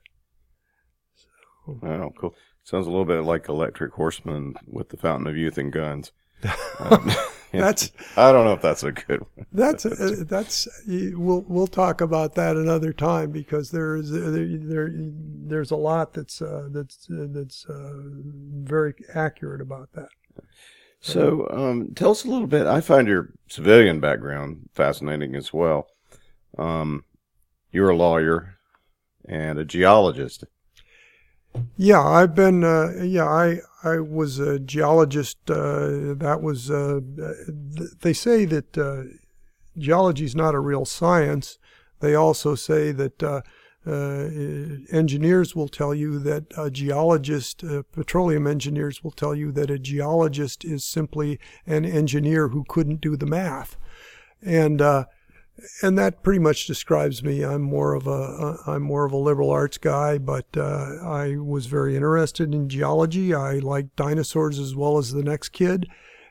[1.14, 1.78] So.
[1.82, 2.34] Wow, cool.
[2.62, 6.12] Sounds a little bit like Electric Horseman with the Fountain of Youth and guns.
[6.78, 7.10] Um,
[7.52, 9.46] that's I don't know if that's a good one.
[9.52, 15.70] That's uh, that's we'll we'll talk about that another time because there's there, there there's
[15.70, 20.08] a lot that's uh, that's uh, that's uh, very accurate about that.
[21.00, 22.66] So um, tell us a little bit.
[22.66, 25.88] I find your civilian background fascinating as well.
[26.58, 27.04] Um,
[27.72, 28.56] you're a lawyer
[29.26, 30.44] and a geologist.
[31.76, 32.62] Yeah, I've been.
[32.62, 35.38] Uh, yeah, I I was a geologist.
[35.50, 36.70] Uh, that was.
[36.70, 37.00] Uh,
[38.02, 39.04] they say that uh,
[39.78, 41.58] geology is not a real science.
[42.00, 43.42] They also say that uh,
[43.86, 44.28] uh,
[44.90, 50.64] engineers will tell you that a geologist, petroleum engineers will tell you that a geologist
[50.64, 53.76] is simply an engineer who couldn't do the math,
[54.42, 54.82] and
[55.82, 57.44] and that pretty much describes me.
[57.44, 61.66] I'm more of a I'm more of a liberal arts guy, but uh, I was
[61.66, 63.34] very interested in geology.
[63.34, 65.86] I liked dinosaurs as well as the next kid,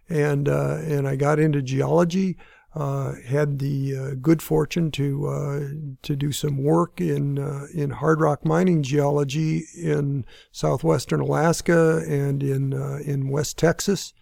[0.09, 2.37] and uh, and I got into geology.
[2.75, 5.59] Uh, had the uh, good fortune to uh,
[6.03, 12.43] to do some work in uh, in hard rock mining geology in southwestern Alaska and
[12.43, 12.73] in
[13.03, 14.13] in West Texas.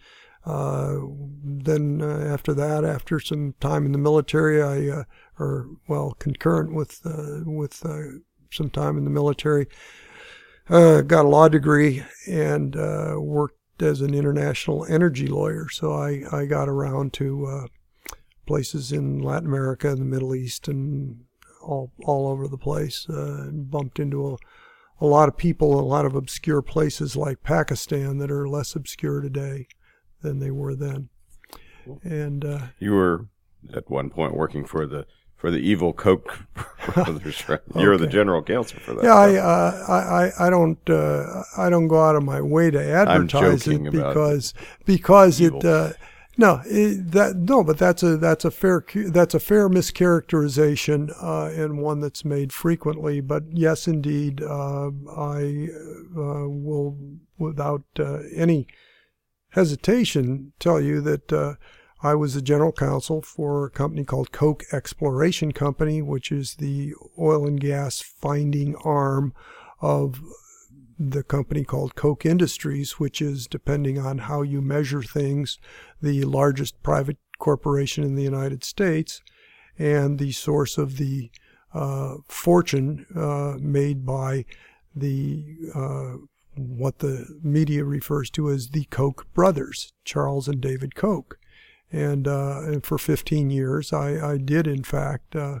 [0.44, 0.96] Uh,
[1.42, 5.04] then uh, after that, after some time in the military, I, uh,
[5.38, 8.18] or well, concurrent with uh, with uh,
[8.50, 9.66] some time in the military,
[10.68, 15.68] got a law degree and worked as an international energy lawyer.
[15.70, 17.68] So I, I got around to
[18.46, 21.24] places in Latin America, and the Middle East, and
[21.62, 23.06] all all over the place.
[23.08, 24.36] Bumped into a
[25.00, 29.20] a lot of people, a lot of obscure places like Pakistan that are less obscure
[29.20, 29.68] today
[30.22, 31.08] than they were then.
[32.02, 33.26] And uh, you were
[33.74, 35.06] at one point working for the
[35.38, 36.40] for the evil Koch
[36.94, 37.60] brothers, right?
[37.76, 39.04] You're the general counsel for that.
[39.04, 42.82] Yeah, I, uh, I, I don't, uh, I don't go out of my way to
[42.82, 44.52] advertise it because,
[44.84, 45.60] because evil.
[45.60, 45.92] it, uh,
[46.36, 51.46] no, it, that no, but that's a that's a fair that's a fair mischaracterization uh,
[51.46, 53.20] and one that's made frequently.
[53.20, 55.68] But yes, indeed, uh, I
[56.16, 56.96] uh, will
[57.38, 58.68] without uh, any
[59.58, 61.54] hesitation tell you that uh,
[62.00, 66.94] I was the general counsel for a company called Koch Exploration Company, which is the
[67.18, 69.34] oil and gas finding arm
[69.80, 70.22] of
[70.96, 75.58] the company called Koch Industries, which is, depending on how you measure things,
[76.00, 79.22] the largest private corporation in the United States
[79.76, 81.30] and the source of the
[81.74, 84.44] uh, fortune uh, made by
[84.94, 85.44] the
[85.74, 86.14] uh,
[86.58, 91.38] what the media refers to as the Koch brothers, Charles and David Koch.
[91.90, 95.60] And, uh, and for 15 years, I, I did, in fact, uh,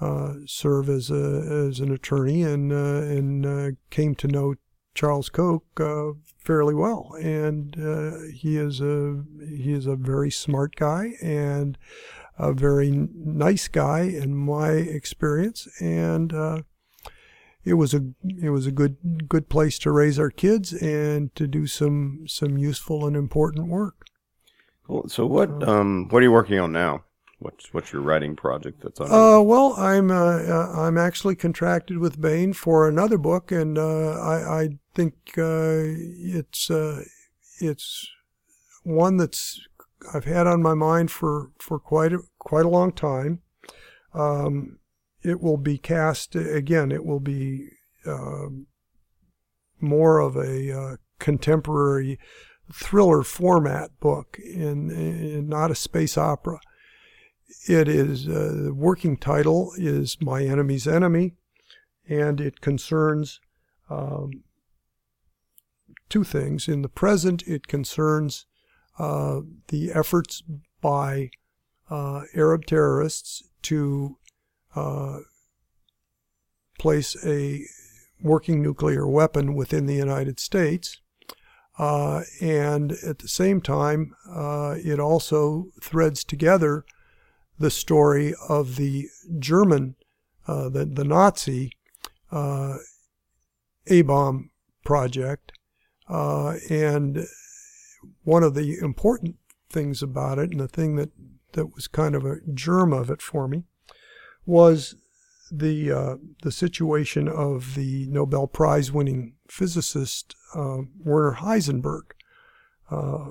[0.00, 4.54] uh, serve as, a, as an attorney and, uh, and uh, came to know
[4.94, 7.74] Charles Koch uh, fairly well, and
[8.32, 11.76] he is a he is a very smart guy and
[12.38, 16.32] a very nice guy in my experience, and
[17.66, 18.02] it was a
[18.40, 22.56] it was a good good place to raise our kids and to do some some
[22.56, 24.06] useful and important work.
[24.86, 25.08] Cool.
[25.08, 27.04] So what um what are you working on now?
[27.38, 29.10] What's what's your writing project that's on?
[29.10, 34.12] Uh, well, I'm uh, uh, I'm actually contracted with Baen for another book, and uh,
[34.12, 37.02] I, I think uh, it's uh,
[37.60, 38.08] it's
[38.84, 39.60] one that's
[40.14, 43.40] I've had on my mind for, for quite a, quite a long time.
[44.14, 44.78] Um,
[45.26, 46.92] it will be cast again.
[46.92, 47.68] It will be
[49.80, 52.18] more of a contemporary
[52.72, 56.60] thriller format book, in not a space opera.
[57.68, 61.34] It is uh, the working title is My Enemy's Enemy,
[62.08, 63.40] and it concerns
[63.90, 64.30] um,
[66.08, 66.68] two things.
[66.68, 68.46] In the present, it concerns
[68.98, 70.42] uh, the efforts
[70.80, 71.30] by
[71.90, 74.16] uh, Arab terrorists to
[74.76, 75.20] uh,
[76.78, 77.64] place a
[78.22, 80.98] working nuclear weapon within the United States.
[81.78, 86.84] Uh, and at the same time, uh, it also threads together
[87.58, 89.08] the story of the
[89.38, 89.94] German,
[90.46, 91.72] uh, the, the Nazi
[92.30, 92.76] uh,
[93.88, 94.50] A bomb
[94.84, 95.52] project.
[96.08, 97.26] Uh, and
[98.24, 99.36] one of the important
[99.68, 101.10] things about it, and the thing that,
[101.52, 103.64] that was kind of a germ of it for me,
[104.46, 104.94] was
[105.50, 112.12] the uh, the situation of the Nobel Prize winning physicist uh, Werner Heisenberg,
[112.90, 113.30] uh,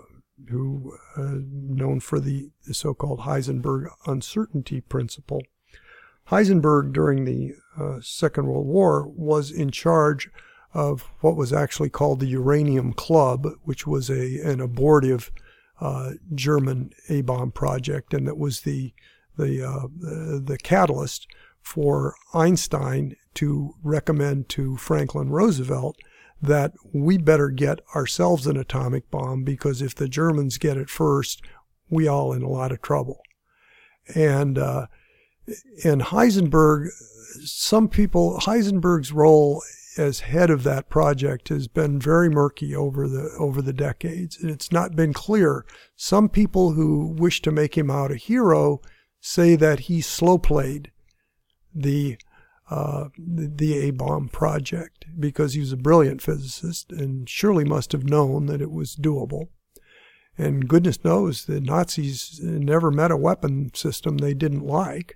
[0.49, 5.41] who uh, known for the, the so-called Heisenberg uncertainty principle.
[6.29, 10.29] Heisenberg during the uh, Second World War was in charge
[10.73, 15.31] of what was actually called the Uranium Club, which was a an abortive
[15.79, 18.93] uh, German A bomb project, and that was the
[19.37, 19.87] the, uh,
[20.43, 21.27] the catalyst
[21.61, 25.97] for Einstein to recommend to Franklin Roosevelt
[26.41, 31.41] that we better get ourselves an atomic bomb because if the Germans get it first,
[31.89, 33.21] we all in a lot of trouble.
[34.13, 34.87] And uh,
[35.83, 36.89] and Heisenberg,
[37.43, 39.63] some people Heisenberg's role
[39.97, 44.51] as head of that project has been very murky over the over the decades, and
[44.51, 45.65] it's not been clear.
[45.95, 48.81] Some people who wish to make him out a hero
[49.25, 50.91] say that he slow played
[51.73, 52.15] the
[52.69, 58.03] uh, the A bomb project because he was a brilliant physicist and surely must have
[58.03, 59.49] known that it was doable.
[60.37, 65.15] And goodness knows the Nazis never met a weapon system they didn't like.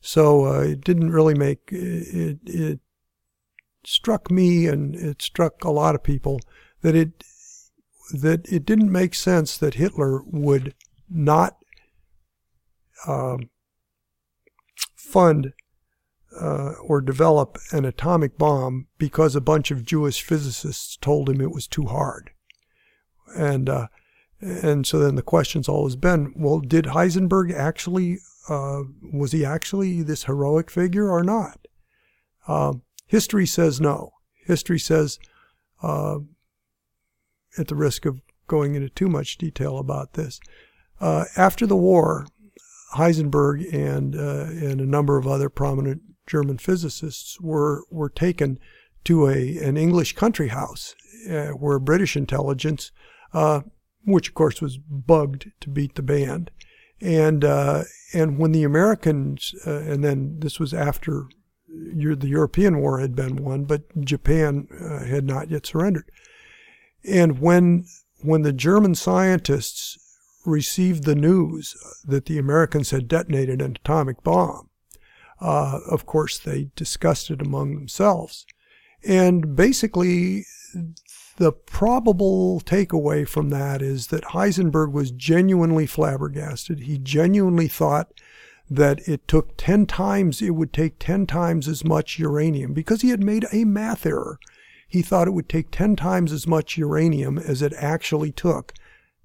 [0.00, 2.80] So uh, it didn't really make it, it
[3.84, 6.40] struck me and it struck a lot of people
[6.82, 7.24] that it
[8.12, 10.74] that it didn't make sense that Hitler would
[11.08, 11.59] not
[13.06, 13.50] um,
[14.94, 15.52] fund
[16.38, 21.50] uh, or develop an atomic bomb because a bunch of Jewish physicists told him it
[21.50, 22.30] was too hard.
[23.36, 23.88] And uh,
[24.40, 28.82] and so then the question's always been, well, did Heisenberg actually uh,
[29.12, 31.66] was he actually this heroic figure or not?
[32.48, 34.12] Um, history says no.
[34.46, 35.18] History says,
[35.82, 36.18] uh,
[37.58, 40.40] at the risk of going into too much detail about this,
[41.00, 42.26] uh, after the war,
[42.94, 48.58] Heisenberg and uh, and a number of other prominent German physicists were were taken
[49.04, 50.94] to a an English country house
[51.28, 52.90] uh, where British intelligence,
[53.32, 53.60] uh,
[54.04, 56.50] which of course was bugged to beat the band,
[57.00, 57.44] and
[58.12, 61.26] and when the Americans and then this was after
[61.66, 66.10] the European war had been won, but Japan uh, had not yet surrendered,
[67.04, 67.86] and when
[68.22, 69.96] when the German scientists
[70.44, 74.70] received the news that the Americans had detonated an atomic bomb,
[75.40, 78.46] uh, of course, they discussed it among themselves.
[79.02, 80.44] And basically,
[81.36, 86.80] the probable takeaway from that is that Heisenberg was genuinely flabbergasted.
[86.80, 88.12] He genuinely thought
[88.68, 93.08] that it took 10 times, it would take 10 times as much uranium because he
[93.08, 94.38] had made a math error.
[94.86, 98.74] He thought it would take 10 times as much uranium as it actually took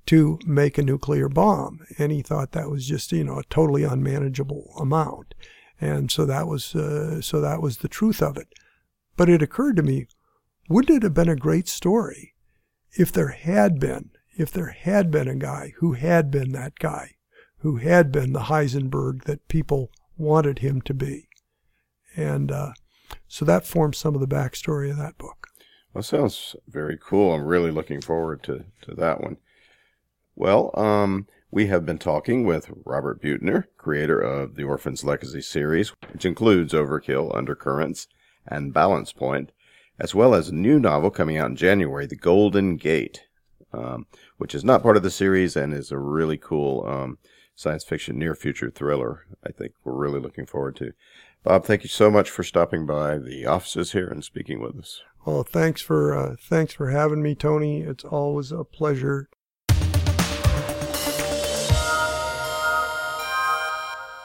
[0.07, 1.85] to make a nuclear bomb.
[1.97, 5.33] And he thought that was just, you know, a totally unmanageable amount.
[5.79, 8.47] And so that was uh, so that was the truth of it.
[9.17, 10.07] But it occurred to me,
[10.69, 12.33] wouldn't it have been a great story
[12.93, 17.15] if there had been if there had been a guy who had been that guy,
[17.59, 21.27] who had been the Heisenberg that people wanted him to be,
[22.15, 22.71] and uh,
[23.27, 25.47] so that forms some of the backstory of that book.
[25.93, 27.33] Well, sounds very cool.
[27.33, 29.37] I'm really looking forward to, to that one.
[30.35, 35.93] Well, um, we have been talking with Robert Buettner, creator of the Orphan's Legacy series,
[36.11, 38.07] which includes Overkill, Undercurrents,
[38.45, 39.53] and Balance Point,
[39.97, 43.23] as well as a new novel coming out in January, The Golden Gate,
[43.71, 44.07] um,
[44.37, 47.17] which is not part of the series and is a really cool um,
[47.55, 49.25] science fiction near future thriller.
[49.45, 50.91] I think we're really looking forward to.
[51.43, 55.01] Bob, thank you so much for stopping by the offices here and speaking with us.
[55.25, 57.81] Well, thanks for uh, thanks for having me, Tony.
[57.81, 59.29] It's always a pleasure.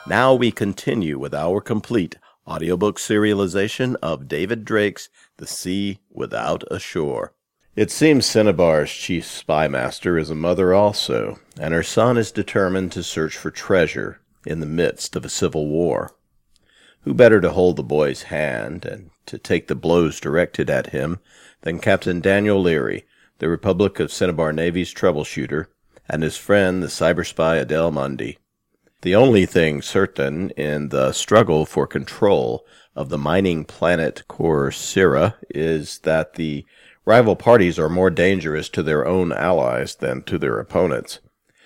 [0.06, 6.80] Now we continue with our complete audiobook serialization of David Drake's The Sea Without a
[6.80, 7.34] Shore.
[7.76, 13.02] It seems Cinnabar's chief spymaster is a mother also, and her son is determined to
[13.02, 16.12] search for treasure in the midst of a civil war.
[17.02, 21.20] Who better to hold the boy's hand and to take the blows directed at him
[21.60, 23.06] than Captain Daniel Leary,
[23.38, 25.66] the Republic of Cinnabar Navy's troubleshooter,
[26.08, 28.38] and his friend the cyber spy Adele Mundy.
[29.02, 36.00] The only thing certain in the struggle for control of the mining planet Corcyra is
[36.00, 36.66] that the
[37.06, 41.20] rival parties are more dangerous to their own allies than to their opponents.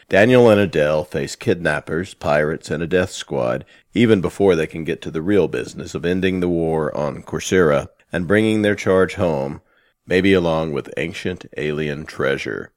[0.09, 3.65] Daniel and Adele face kidnappers, pirates, and a death squad
[3.95, 7.89] even before they can get to the real business of ending the war on Corcyra
[8.13, 9.61] and bringing their charge home,
[10.07, 12.73] maybe along with ancient alien treasure.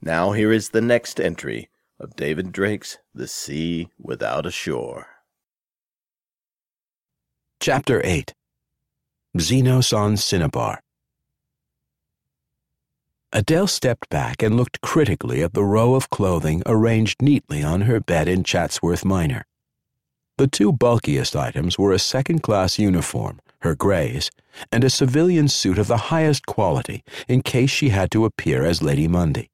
[0.00, 1.68] Now here is the next entry
[2.02, 5.06] of David Drake's The Sea Without a Shore.
[7.60, 8.34] Chapter 8
[9.38, 10.80] Xenos on Cinnabar
[13.32, 18.00] Adele stepped back and looked critically at the row of clothing arranged neatly on her
[18.00, 19.46] bed in Chatsworth Minor.
[20.38, 24.28] The two bulkiest items were a second class uniform, her grays,
[24.72, 28.82] and a civilian suit of the highest quality in case she had to appear as
[28.82, 29.51] Lady Mundy.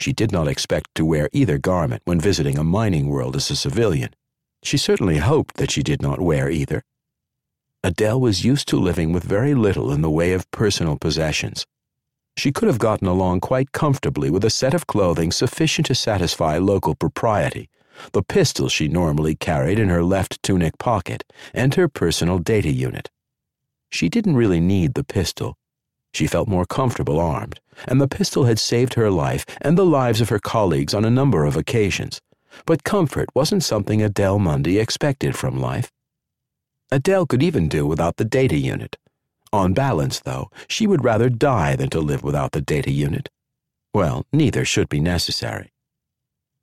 [0.00, 3.56] She did not expect to wear either garment when visiting a mining world as a
[3.56, 4.14] civilian.
[4.62, 6.82] She certainly hoped that she did not wear either.
[7.82, 11.66] Adele was used to living with very little in the way of personal possessions.
[12.36, 16.58] She could have gotten along quite comfortably with a set of clothing sufficient to satisfy
[16.58, 17.68] local propriety,
[18.12, 23.10] the pistol she normally carried in her left tunic pocket, and her personal data unit.
[23.90, 25.56] She didn't really need the pistol.
[26.14, 27.58] She felt more comfortable armed,
[27.88, 31.10] and the pistol had saved her life and the lives of her colleagues on a
[31.10, 32.20] number of occasions.
[32.66, 35.90] But comfort wasn't something Adele Mundy expected from life.
[36.92, 38.96] Adele could even do without the data unit.
[39.52, 43.28] On balance, though, she would rather die than to live without the data unit.
[43.92, 45.72] Well, neither should be necessary.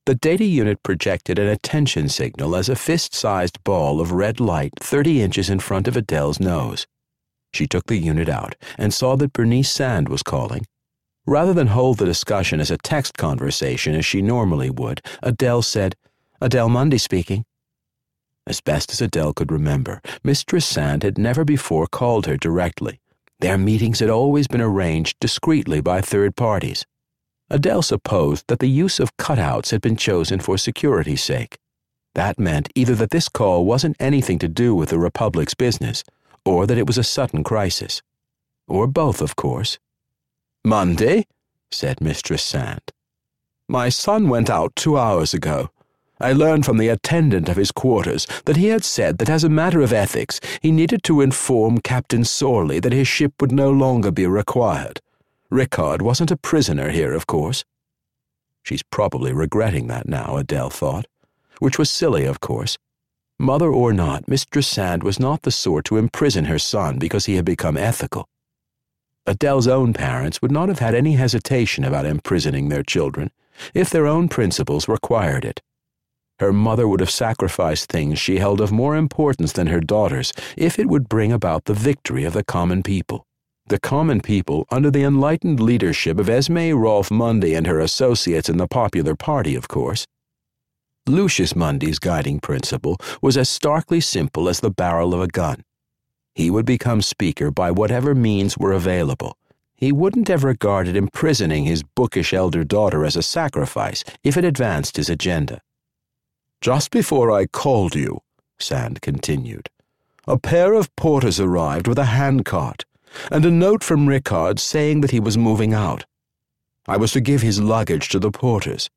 [0.06, 4.72] The data unit projected an attention signal as a fist sized ball of red light
[4.80, 6.88] 30 inches in front of Adele's nose.
[7.54, 10.66] She took the unit out and saw that Bernice Sand was calling.
[11.26, 15.96] Rather than hold the discussion as a text conversation as she normally would, Adele said,
[16.40, 17.46] Adele Mundy speaking.
[18.48, 23.00] As best as Adele could remember, Mistress Sand had never before called her directly.
[23.40, 26.86] Their meetings had always been arranged discreetly by third parties.
[27.50, 31.60] Adele supposed that the use of cutouts had been chosen for security's sake.
[32.16, 36.04] That meant either that this call wasn't anything to do with the Republic's business,
[36.46, 38.02] or that it was a sudden crisis.
[38.68, 39.80] Or both, of course.
[40.64, 41.26] Mundy,
[41.72, 42.92] said Mistress Sand.
[43.68, 45.70] My son went out two hours ago.
[46.20, 49.50] I learned from the attendant of his quarters that he had said that as a
[49.50, 54.12] matter of ethics he needed to inform Captain Sorley that his ship would no longer
[54.12, 55.02] be required.
[55.50, 57.66] Rickard wasn't a prisoner here, of course.
[58.62, 61.08] She's probably regretting that now, Adele thought,
[61.60, 62.78] which was silly, of course.
[63.42, 67.38] Mother or not, Mistress Sand was not the sort to imprison her son because he
[67.38, 68.30] had become ethical.
[69.26, 73.32] Adele's own parents would not have had any hesitation about imprisoning their children
[73.74, 75.60] if their own principles required it.
[76.38, 80.78] Her mother would have sacrificed things she held of more importance than her daughters if
[80.78, 83.26] it would bring about the victory of the common people.
[83.66, 88.58] The common people, under the enlightened leadership of Esme Rolfe Mundy and her associates in
[88.58, 90.06] the Popular Party, of course.
[91.08, 95.64] Lucius Mundy's guiding principle was as starkly simple as the barrel of a gun.
[96.36, 99.38] He would become Speaker by whatever means were available.
[99.76, 104.98] He wouldn't have regarded imprisoning his bookish elder daughter as a sacrifice if it advanced
[104.98, 105.62] his agenda.
[106.62, 108.22] Just before I called you,
[108.60, 109.70] Sand continued,
[110.28, 112.86] a pair of porters arrived with a handcart
[113.32, 116.06] and a note from Rickard saying that he was moving out.
[116.88, 118.90] I was to give his luggage to the porters.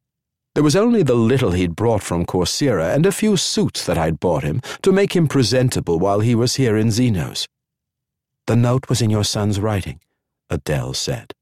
[0.54, 4.20] There was only the little he'd brought from Corcyra and a few suits that I'd
[4.20, 7.48] bought him to make him presentable while he was here in Xenos.
[8.46, 10.00] The note was in your son's writing,
[10.50, 11.32] Adele said.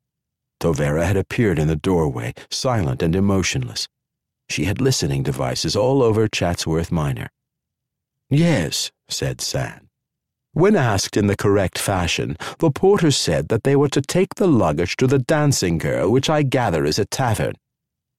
[0.61, 3.87] Tovera had appeared in the doorway, silent and emotionless.
[4.49, 7.29] She had listening devices all over Chatsworth Minor.
[8.31, 9.89] Yes, said Sand.
[10.55, 14.47] When asked in the correct fashion, the porter said that they were to take the
[14.47, 17.55] luggage to the dancing girl, which I gather is a tavern.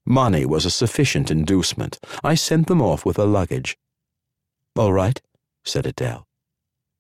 [0.06, 1.99] Money was a sufficient inducement.
[2.24, 3.78] I sent them off with the luggage.
[4.76, 5.22] All right,
[5.64, 6.28] said Adele.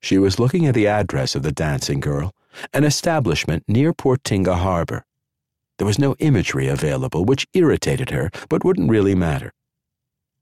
[0.01, 2.33] She was looking at the address of the dancing girl,
[2.73, 5.05] an establishment near Portinga Harbor.
[5.77, 9.53] There was no imagery available, which irritated her, but wouldn't really matter.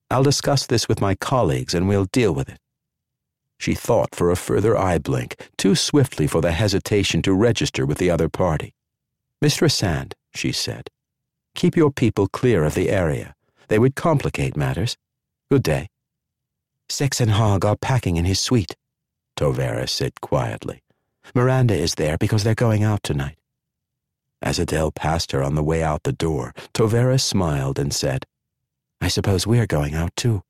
[0.09, 2.59] I'll discuss this with my colleagues and we'll deal with it.
[3.59, 7.97] She thought for a further eye blink, too swiftly for the hesitation to register with
[7.97, 8.73] the other party.
[9.41, 10.89] Mistress Sand, she said,
[11.55, 13.35] keep your people clear of the area.
[13.67, 14.97] They would complicate matters.
[15.49, 15.89] Good day.
[16.89, 18.75] Six and Hogg are packing in his suite,
[19.37, 20.83] Tovera said quietly.
[21.33, 23.37] Miranda is there because they're going out tonight.
[24.41, 28.25] As Adele passed her on the way out the door, Tovera smiled and said,
[28.99, 30.43] I suppose we're going out too.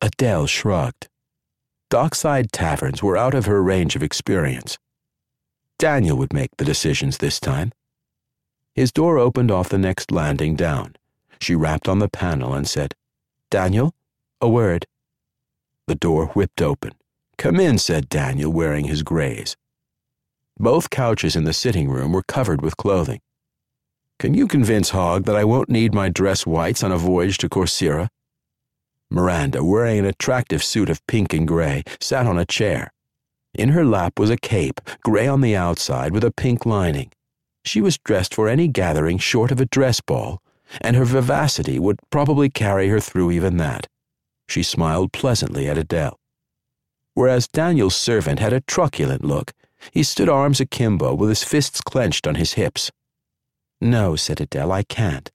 [0.00, 1.08] Adele shrugged.
[1.90, 4.78] Dockside taverns were out of her range of experience.
[5.78, 7.72] Daniel would make the decisions this time.
[8.78, 10.94] His door opened off the next landing down.
[11.40, 12.94] She rapped on the panel and said,
[13.50, 13.92] Daniel,
[14.40, 14.86] a word.
[15.88, 16.92] The door whipped open.
[17.38, 19.56] Come in, said Daniel, wearing his grays.
[20.60, 23.18] Both couches in the sitting room were covered with clothing.
[24.20, 27.48] Can you convince Hogg that I won't need my dress whites on a voyage to
[27.48, 28.10] Corcyra?
[29.10, 32.92] Miranda, wearing an attractive suit of pink and gray, sat on a chair.
[33.54, 37.10] In her lap was a cape, gray on the outside with a pink lining.
[37.68, 40.40] She was dressed for any gathering short of a dress ball,
[40.80, 43.86] and her vivacity would probably carry her through even that.
[44.48, 46.18] She smiled pleasantly at Adele.
[47.12, 49.52] Whereas Daniel's servant had a truculent look,
[49.92, 52.90] he stood arms akimbo with his fists clenched on his hips.
[53.82, 55.30] No, said Adele, I can't.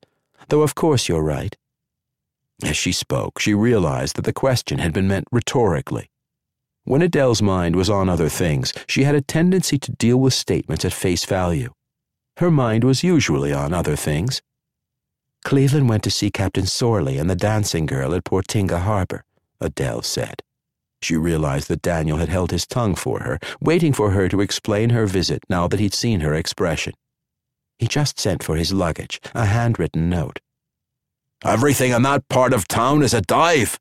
[0.49, 1.55] Though of course you're right.
[2.63, 6.09] As she spoke, she realized that the question had been meant rhetorically.
[6.83, 10.83] When Adele's mind was on other things, she had a tendency to deal with statements
[10.83, 11.71] at face value.
[12.37, 14.41] Her mind was usually on other things.
[15.43, 19.23] Cleveland went to see Captain Sorley and the dancing girl at Portinga Harbor,
[19.59, 20.41] Adele said.
[21.01, 24.91] She realized that Daniel had held his tongue for her, waiting for her to explain
[24.91, 26.93] her visit now that he'd seen her expression.
[27.77, 30.39] He just sent for his luggage, a handwritten note.
[31.43, 33.77] Everything in that part of town is a dive,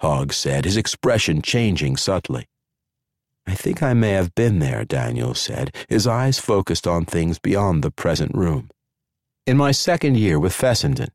[0.00, 2.46] Hogg said, his expression changing subtly.
[3.46, 7.82] I think I may have been there, Daniel said, his eyes focused on things beyond
[7.82, 8.70] the present room.
[9.46, 11.10] In my second year with Fessenden,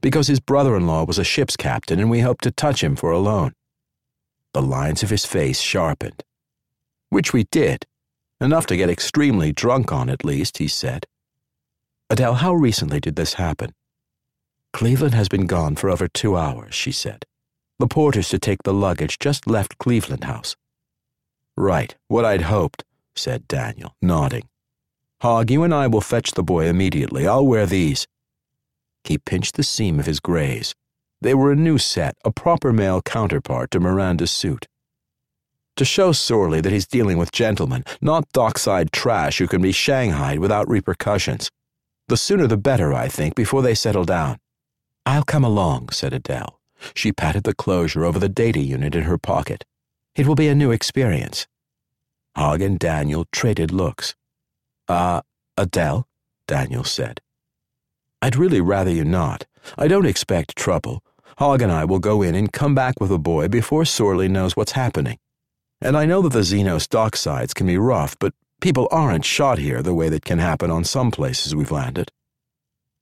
[0.00, 2.96] because his brother in law was a ship's captain and we hoped to touch him
[2.96, 3.52] for a loan.
[4.52, 6.22] The lines of his face sharpened.
[7.10, 7.86] Which we did.
[8.40, 11.06] Enough to get extremely drunk on, at least, he said.
[12.10, 13.72] Adele, how recently did this happen?
[14.72, 17.24] Cleveland has been gone for over two hours, she said.
[17.78, 20.56] The porters to take the luggage just left Cleveland House.
[21.56, 22.84] Right, what I'd hoped,
[23.14, 24.48] said Daniel, nodding.
[25.20, 27.26] Hogg, you and I will fetch the boy immediately.
[27.26, 28.06] I'll wear these.
[29.04, 30.74] He pinched the seam of his grays.
[31.20, 34.66] They were a new set, a proper male counterpart to Miranda's suit.
[35.76, 40.38] To show Sorley that he's dealing with gentlemen, not dockside trash who can be shanghaied
[40.38, 41.50] without repercussions.
[42.08, 44.38] The sooner the better, I think, before they settle down.
[45.06, 46.60] I'll come along, said Adele.
[46.94, 49.64] She patted the closure over the data unit in her pocket.
[50.16, 51.48] It will be a new experience.
[52.36, 54.14] Hogg and Daniel traded looks.
[54.88, 55.22] Ah, uh,
[55.56, 56.06] Adele,
[56.46, 57.20] Daniel said.
[58.22, 59.46] I'd really rather you not.
[59.76, 61.02] I don't expect trouble.
[61.38, 64.56] Hogg and I will go in and come back with the boy before Sorley knows
[64.56, 65.18] what's happening.
[65.80, 69.82] And I know that the Xenos docksides can be rough, but people aren't shot here
[69.82, 72.12] the way that can happen on some places we've landed.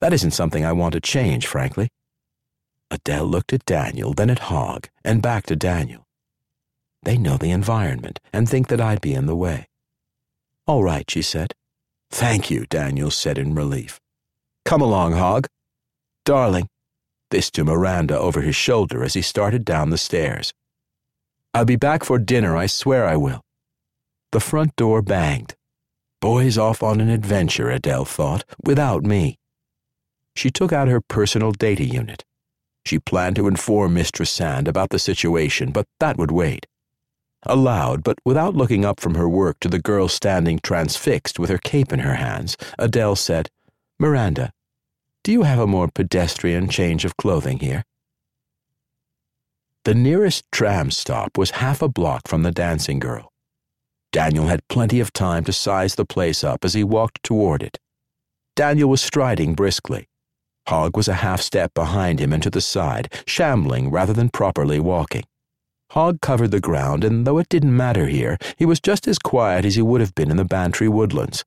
[0.00, 1.88] That isn't something I want to change, frankly.
[2.90, 6.06] Adele looked at Daniel, then at Hogg, and back to Daniel.
[7.02, 9.66] They know the environment and think that I'd be in the way.
[10.66, 11.54] All right, she said.
[12.10, 13.98] Thank you, Daniel said in relief.
[14.64, 15.48] Come along, Hogg.
[16.24, 16.68] Darling.
[17.30, 20.52] This to Miranda over his shoulder as he started down the stairs.
[21.54, 23.42] I'll be back for dinner, I swear I will.
[24.30, 25.54] The front door banged.
[26.20, 29.36] Boy's off on an adventure, Adele thought, without me.
[30.36, 32.24] She took out her personal data unit.
[32.86, 36.66] She planned to inform Mistress Sand about the situation, but that would wait.
[37.44, 41.58] Aloud, but without looking up from her work to the girl standing transfixed with her
[41.58, 43.50] cape in her hands, Adele said,
[43.98, 44.52] Miranda,
[45.24, 47.84] do you have a more pedestrian change of clothing here?
[49.84, 53.32] The nearest tram stop was half a block from the dancing girl.
[54.12, 57.78] Daniel had plenty of time to size the place up as he walked toward it.
[58.54, 60.08] Daniel was striding briskly.
[60.68, 64.78] Hogg was a half step behind him and to the side, shambling rather than properly
[64.78, 65.24] walking.
[65.92, 69.66] Hogg covered the ground, and though it didn't matter here, he was just as quiet
[69.66, 71.44] as he would have been in the Bantry woodlands.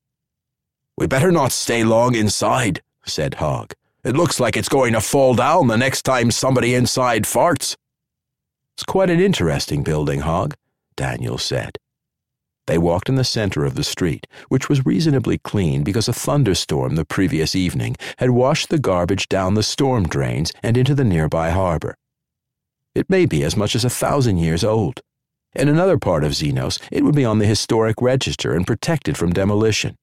[0.95, 3.73] We better not stay long inside, said Hogg.
[4.03, 7.75] It looks like it's going to fall down the next time somebody inside farts.
[8.75, 10.53] It's quite an interesting building, Hogg,
[10.95, 11.79] Daniel said.
[12.67, 16.97] They walked in the center of the street, which was reasonably clean because a thunderstorm
[16.97, 21.49] the previous evening had washed the garbage down the storm drains and into the nearby
[21.49, 21.95] harbor.
[22.95, 25.01] It may be as much as a thousand years old.
[25.53, 29.33] In another part of Xenos, it would be on the historic register and protected from
[29.33, 29.95] demolition.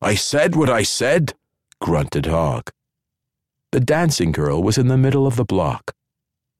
[0.00, 1.34] I said what I said,
[1.80, 2.70] grunted Hogg.
[3.72, 5.92] The dancing girl was in the middle of the block.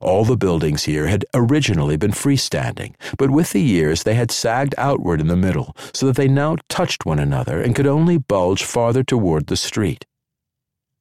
[0.00, 4.74] All the buildings here had originally been freestanding, but with the years they had sagged
[4.78, 8.62] outward in the middle so that they now touched one another and could only bulge
[8.62, 10.06] farther toward the street.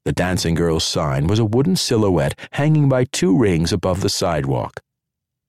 [0.10, 4.82] The dancing girl's sign was a wooden silhouette hanging by two rings above the sidewalk.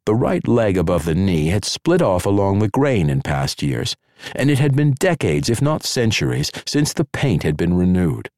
[0.04, 3.96] The right leg above the knee had split off along the grain in past years,
[4.36, 8.28] and it had been decades, if not centuries, since the paint had been renewed.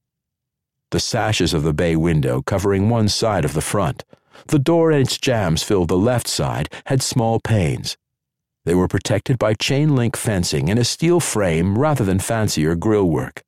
[0.93, 4.05] The sashes of the bay window covering one side of the front
[4.47, 7.97] the door and its jambs filled the left side had small panes.
[8.64, 13.43] They were protected by chain link fencing and a steel frame rather than fancier grillwork.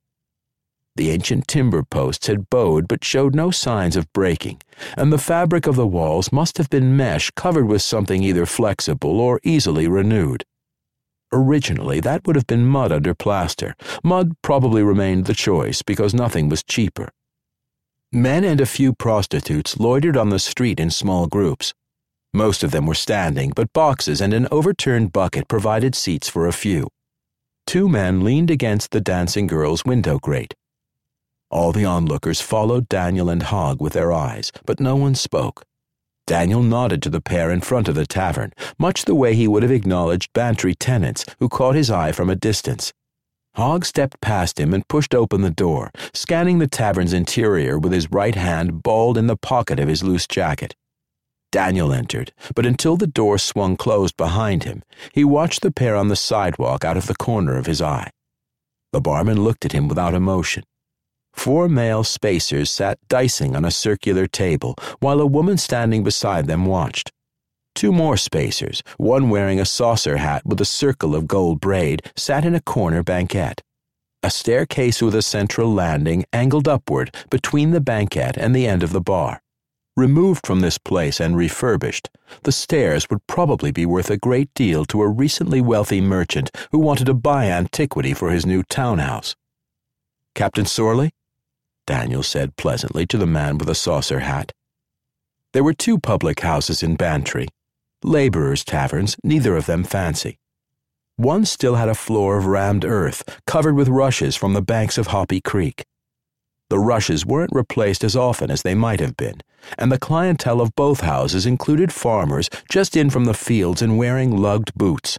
[0.96, 4.60] The ancient timber posts had bowed but showed no signs of breaking,
[4.96, 9.20] and the fabric of the walls must have been mesh covered with something either flexible
[9.20, 10.44] or easily renewed.
[11.32, 13.74] Originally, that would have been mud under plaster.
[14.04, 17.10] Mud probably remained the choice because nothing was cheaper.
[18.12, 21.74] Men and a few prostitutes loitered on the street in small groups.
[22.32, 26.52] Most of them were standing, but boxes and an overturned bucket provided seats for a
[26.52, 26.86] few.
[27.66, 30.54] Two men leaned against the dancing girl's window grate.
[31.50, 35.64] All the onlookers followed Daniel and Hogg with their eyes, but no one spoke.
[36.26, 39.62] Daniel nodded to the pair in front of the tavern, much the way he would
[39.62, 42.92] have acknowledged Bantry tenants who caught his eye from a distance.
[43.56, 48.10] Hogg stepped past him and pushed open the door, scanning the tavern's interior with his
[48.10, 50.74] right hand balled in the pocket of his loose jacket.
[51.52, 54.82] Daniel entered, but until the door swung closed behind him,
[55.12, 58.10] he watched the pair on the sidewalk out of the corner of his eye.
[58.92, 60.64] The barman looked at him without emotion.
[61.34, 66.64] Four male spacers sat dicing on a circular table while a woman standing beside them
[66.64, 67.12] watched.
[67.74, 72.44] Two more spacers, one wearing a saucer hat with a circle of gold braid, sat
[72.44, 73.60] in a corner banquette.
[74.22, 78.92] A staircase with a central landing angled upward between the banquette and the end of
[78.92, 79.42] the bar.
[79.96, 82.08] Removed from this place and refurbished,
[82.44, 86.78] the stairs would probably be worth a great deal to a recently wealthy merchant who
[86.78, 89.36] wanted to buy antiquity for his new townhouse.
[90.34, 91.12] Captain Sorley?
[91.86, 94.52] Daniel said pleasantly to the man with the saucer hat.
[95.52, 97.48] There were two public houses in Bantry,
[98.02, 100.38] laborers' taverns, neither of them fancy.
[101.16, 105.08] One still had a floor of rammed earth, covered with rushes from the banks of
[105.08, 105.84] Hoppy Creek.
[106.70, 109.40] The rushes weren't replaced as often as they might have been,
[109.78, 114.36] and the clientele of both houses included farmers just in from the fields and wearing
[114.36, 115.18] lugged boots.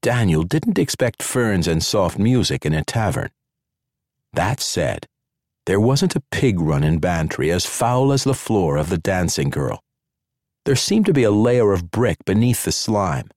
[0.00, 3.30] Daniel didn't expect ferns and soft music in a tavern.
[4.32, 5.06] That said,
[5.66, 9.48] there wasn't a pig run in Bantry as foul as the floor of the dancing
[9.48, 9.80] girl.
[10.64, 13.30] There seemed to be a layer of brick beneath the slime.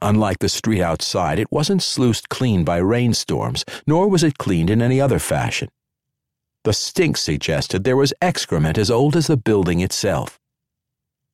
[0.00, 4.82] Unlike the street outside, it wasn't sluiced clean by rainstorms, nor was it cleaned in
[4.82, 5.68] any other fashion.
[6.64, 10.38] The stink suggested there was excrement as old as the building itself.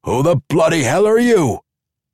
[0.05, 1.61] Who the bloody hell are you?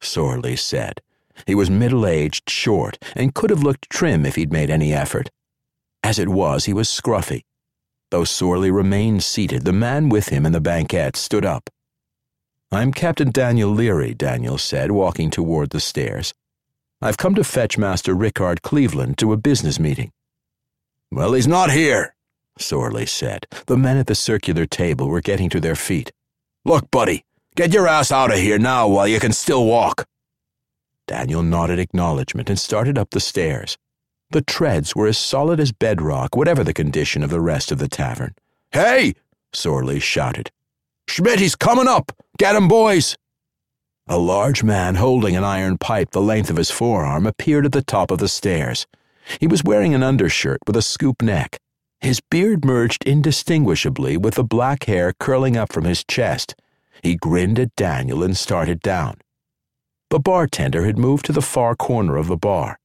[0.01, 1.01] Sorley said.
[1.47, 5.31] He was middle aged, short, and could have looked trim if he'd made any effort.
[6.03, 7.43] As it was, he was scruffy.
[8.11, 11.71] Though Sorley remained seated, the man with him in the banquette stood up.
[12.71, 16.33] I'm Captain Daniel Leary, Daniel said, walking toward the stairs.
[17.03, 20.13] I've come to fetch Master Rickard Cleveland to a business meeting.
[21.11, 22.15] Well, he's not here,
[22.59, 23.47] Sorley said.
[23.67, 26.13] The men at the circular table were getting to their feet.
[26.65, 30.07] Look, buddy, get your ass out of here now while you can still walk.
[31.07, 33.77] Daniel nodded acknowledgement and started up the stairs.
[34.31, 37.89] The treads were as solid as bedrock, whatever the condition of the rest of the
[37.89, 38.35] tavern.
[38.73, 39.15] Hey!
[39.53, 40.51] Sorley shouted.
[41.09, 42.13] Schmidt, he's coming up!
[42.37, 43.17] Get him, boys!
[44.09, 47.83] A large man holding an iron pipe the length of his forearm appeared at the
[47.83, 48.87] top of the stairs.
[49.41, 51.59] He was wearing an undershirt with a scoop neck.
[52.01, 56.55] His beard merged indistinguishably with the black hair curling up from his chest.
[57.03, 59.17] He grinned at Daniel and started down.
[60.11, 62.79] The bartender had moved to the far corner of the bar.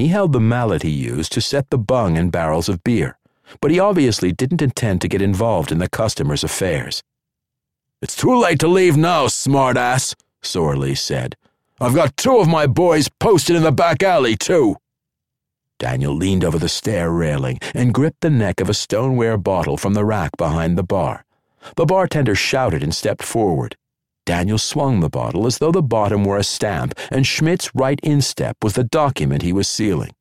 [0.00, 3.18] He held the mallet he used to set the bung in barrels of beer,
[3.60, 7.02] but he obviously didn't intend to get involved in the customer's affairs.
[8.00, 11.36] It's too late to leave now, smartass, Sorley said.
[11.82, 14.76] I've got two of my boys posted in the back alley, too.
[15.78, 19.92] Daniel leaned over the stair railing and gripped the neck of a stoneware bottle from
[19.92, 21.26] the rack behind the bar.
[21.76, 23.76] The bartender shouted and stepped forward.
[24.30, 28.56] Daniel swung the bottle as though the bottom were a stamp, and Schmidt's right instep
[28.62, 30.12] was the document he was sealing.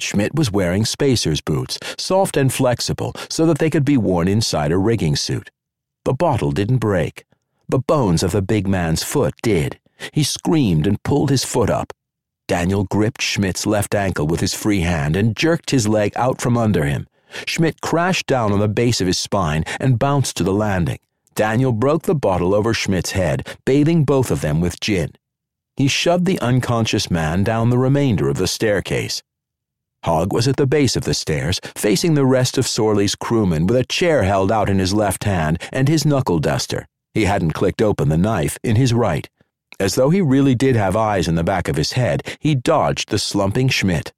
[0.00, 4.72] Schmidt was wearing spacer's boots, soft and flexible, so that they could be worn inside
[4.72, 5.52] a rigging suit.
[6.04, 7.24] The bottle didn't break.
[7.68, 9.78] The bones of the big man's foot did.
[10.10, 11.92] He screamed and pulled his foot up.
[12.48, 16.58] Daniel gripped Schmidt's left ankle with his free hand and jerked his leg out from
[16.58, 17.06] under him.
[17.46, 20.98] Schmidt crashed down on the base of his spine and bounced to the landing.
[21.34, 25.10] Daniel broke the bottle over Schmidt's head, bathing both of them with gin.
[25.76, 29.22] He shoved the unconscious man down the remainder of the staircase.
[30.04, 33.76] Hogg was at the base of the stairs, facing the rest of Sorley's crewmen with
[33.78, 36.86] a chair held out in his left hand and his knuckle duster.
[37.14, 39.28] He hadn't clicked open the knife in his right.
[39.80, 43.08] As though he really did have eyes in the back of his head, he dodged
[43.08, 44.12] the slumping Schmidt.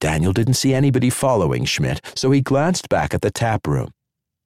[0.00, 3.90] Daniel didn't see anybody following Schmidt, so he glanced back at the tap room.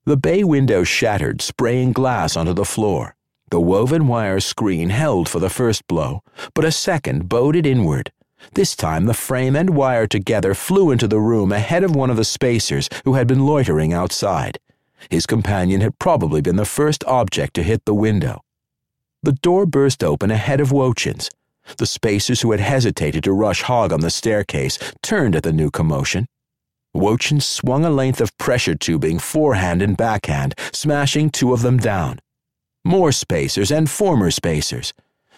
[0.07, 3.17] The bay window shattered, spraying glass onto the floor.
[3.51, 6.23] The woven wire screen held for the first blow,
[6.55, 8.13] but a second bowed it inward.
[8.55, 12.17] This time the frame and wire together flew into the room ahead of one of
[12.17, 14.61] the spacers who had been loitering outside.
[15.11, 18.43] His companion had probably been the first object to hit the window.
[19.25, 21.31] The door burst open ahead of Woetjans.
[21.79, 25.73] The spacers who had hesitated to rush Hogg on the staircase turned at the new
[25.73, 26.29] commotion.
[26.97, 32.19] Woetjans swung a length of pressure tubing forehand and backhand, smashing two of them down.
[32.85, 34.93] More spacers and former spacers.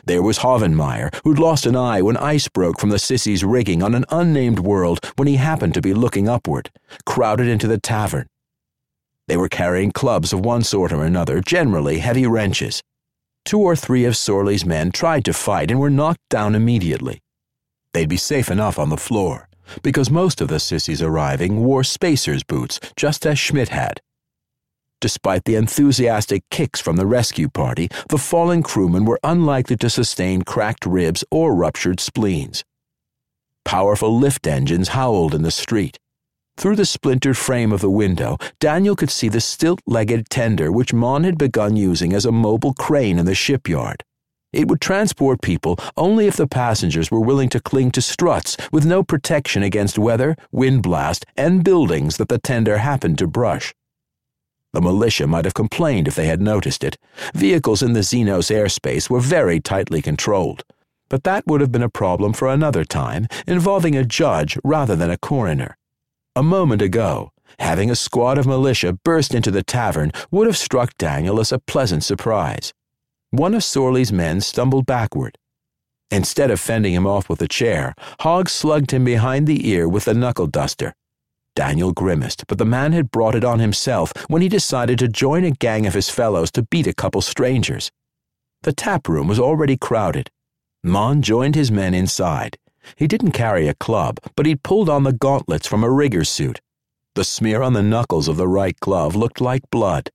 [0.05, 3.95] There was Hovenmeyer, who'd lost an eye when ice broke from the Sissie's rigging on
[3.95, 6.71] an unnamed world when he happened to be looking upward,
[7.05, 8.27] crowded into the tavern.
[9.27, 12.83] They were carrying clubs of one sort or another, generally heavy wrenches.
[13.45, 17.21] Two or three of Sorley's men tried to fight and were knocked down immediately.
[17.93, 19.48] They'd be safe enough on the floor,
[19.83, 24.01] because most of the sissies arriving wore spacer's boots, just as Schmidt had.
[25.01, 30.43] Despite the enthusiastic kicks from the rescue party, the fallen crewmen were unlikely to sustain
[30.43, 32.65] cracked ribs or ruptured spleens.
[33.65, 35.99] Powerful lift engines howled in the street.
[36.57, 40.93] Through the splintered frame of the window, Daniel could see the stilt legged tender which
[40.93, 44.03] Mon had begun using as a mobile crane in the shipyard.
[44.53, 48.87] It would transport people only if the passengers were willing to cling to struts with
[48.87, 53.75] no protection against weather, wind blast, and buildings that the tender happened to brush.
[54.73, 56.97] The militia might have complained if they had noticed it.
[57.35, 60.63] Vehicles in the Xenos airspace were very tightly controlled.
[61.09, 65.11] But that would have been a problem for another time, involving a judge rather than
[65.11, 65.77] a coroner.
[66.37, 70.97] A moment ago, having a squad of militia burst into the tavern would have struck
[70.99, 72.73] Daniel as a pleasant surprise.
[73.31, 75.37] One of Sorley's men stumbled backward.
[76.11, 80.09] Instead of fending him off with a chair, Hogg slugged him behind the ear with
[80.09, 80.95] a knuckle duster.
[81.55, 85.45] Daniel grimaced, but the man had brought it on himself when he decided to join
[85.45, 87.91] a gang of his fellows to beat a couple strangers.
[88.63, 90.31] The tap room was already crowded.
[90.83, 92.57] Mon joined his men inside.
[92.97, 96.63] He didn't carry a club, but he'd pulled on the gauntlets from a rigger's suit.
[97.15, 100.11] The smear on the knuckles of the right glove looked like blood.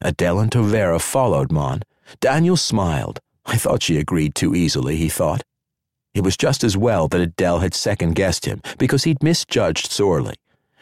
[0.00, 1.82] Adele and Tovera followed Mon.
[2.20, 3.20] Daniel smiled.
[3.46, 5.42] I thought she agreed too easily, he thought.
[6.14, 10.34] It was just as well that Adele had second guessed him, because he'd misjudged sorely.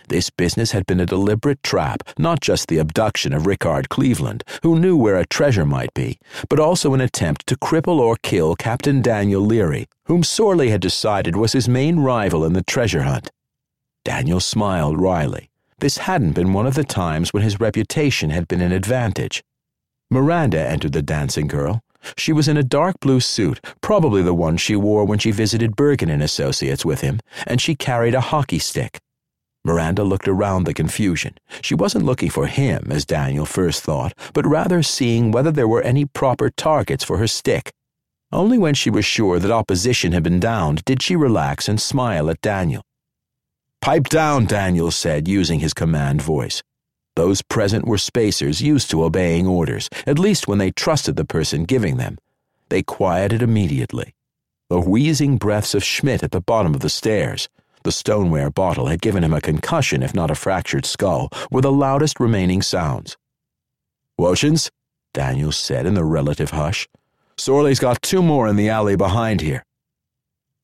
[0.09, 4.79] This business had been a deliberate trap, not just the abduction of Rickard Cleveland, who
[4.79, 6.18] knew where a treasure might be,
[6.49, 11.35] but also an attempt to cripple or kill Captain Daniel Leary, whom Sorley had decided
[11.35, 13.31] was his main rival in the treasure hunt.
[14.05, 15.51] Daniel smiled wryly.
[15.81, 19.43] This hadn't been one of the times when his reputation had been an advantage.
[20.11, 21.82] Miranda entered the dancing girl.
[22.16, 25.74] She was in a dark blue suit, probably the one she wore when she visited
[25.74, 29.00] Bergen and Associates with him, and she carried a hockey stick.
[29.64, 31.34] Miranda looked around the confusion.
[31.61, 35.82] She wasn't looking for him, as Daniel first thought, but rather seeing whether there were
[35.82, 37.72] any proper targets for her stick.
[38.30, 42.30] Only when she was sure that opposition had been downed did she relax and smile
[42.30, 42.82] at Daniel.
[43.80, 46.62] Pipe down, Daniel said, using his command voice.
[47.16, 51.64] Those present were spacers used to obeying orders, at least when they trusted the person
[51.64, 52.18] giving them.
[52.68, 54.14] They quieted immediately.
[54.68, 57.48] The wheezing breaths of Schmidt at the bottom of the stairs,
[57.84, 61.72] the stoneware bottle had given him a concussion, if not a fractured skull, were the
[61.72, 63.16] loudest remaining sounds.
[64.20, 64.70] Woetjans,
[65.14, 66.86] Daniels said in the relative hush.
[67.38, 69.64] Sorley's got two more in the alley behind here.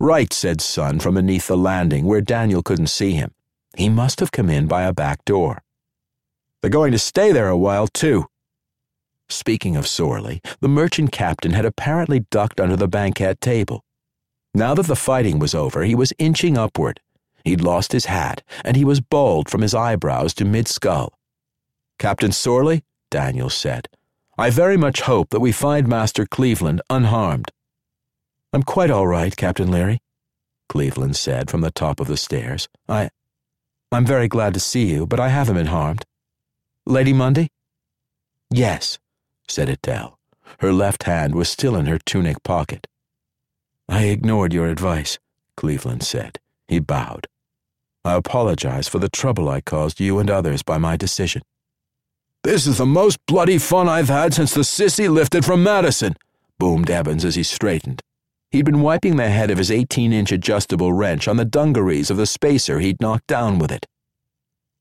[0.00, 3.30] Right, said Sun from beneath the landing where Daniel couldn't see him.
[3.76, 5.62] He must have come in by a back door.
[6.62, 8.28] They're going to stay there a while, too.
[9.28, 13.84] Speaking of Sorley, the merchant captain had apparently ducked under the banquette table.
[14.54, 17.00] Now that the fighting was over, he was inching upward.
[17.44, 21.18] He'd lost his hat, and he was bald from his eyebrows to mid skull.
[21.98, 23.88] Captain Sorley, Daniel said,
[24.38, 27.50] I very much hope that we find Master Cleveland unharmed.
[28.52, 30.00] I'm quite all right, Captain Leary,
[30.68, 32.68] Cleveland said from the top of the stairs.
[32.88, 33.10] I.
[33.90, 36.04] I'm very glad to see you, but I haven't been harmed.
[36.86, 37.48] Lady Mundy?
[38.50, 38.98] Yes,
[39.48, 40.18] said Adele.
[40.58, 42.86] Her left hand was still in her tunic pocket.
[43.88, 45.18] I ignored your advice,
[45.56, 46.38] Cleveland said.
[46.66, 47.26] He bowed.
[48.04, 51.42] I apologize for the trouble I caused you and others by my decision.
[52.42, 56.16] This is the most bloody fun I've had since the sissy lifted from Madison,
[56.58, 58.02] boomed Evans as he straightened.
[58.50, 62.16] He'd been wiping the head of his 18 inch adjustable wrench on the dungarees of
[62.16, 63.86] the spacer he'd knocked down with it.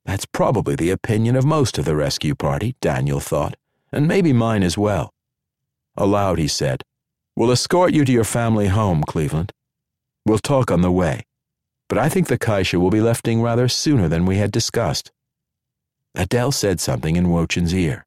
[0.06, 3.56] That's probably the opinion of most of the rescue party, Daniel thought,
[3.91, 5.14] and maybe mine as well.
[5.95, 6.84] Aloud, he said,
[7.36, 9.54] We'll escort you to your family home, Cleveland.
[10.26, 11.26] We'll talk on the way,
[11.88, 15.12] but I think the Kaisha will be lifting rather sooner than we had discussed.
[16.16, 18.06] Adele said something in Woetjans' ear.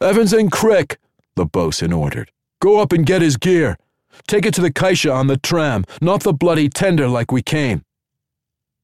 [0.00, 0.98] Evans and Crick,
[1.36, 2.30] the boatswain ordered.
[2.60, 3.78] Go up and get his gear.
[4.26, 7.82] Take it to the Kaisha on the tram, not the bloody tender like we came.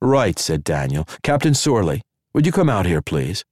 [0.03, 1.07] Right, said Daniel.
[1.23, 2.03] Captain Sorley,
[2.35, 3.45] would you come out here, please?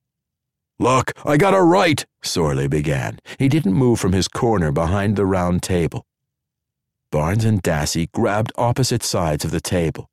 [0.81, 3.21] Look, I got a right, Sorley began.
[3.39, 6.05] He didn't move from his corner behind the round table.
[7.13, 10.11] Barnes and Dasi grabbed opposite sides of the table.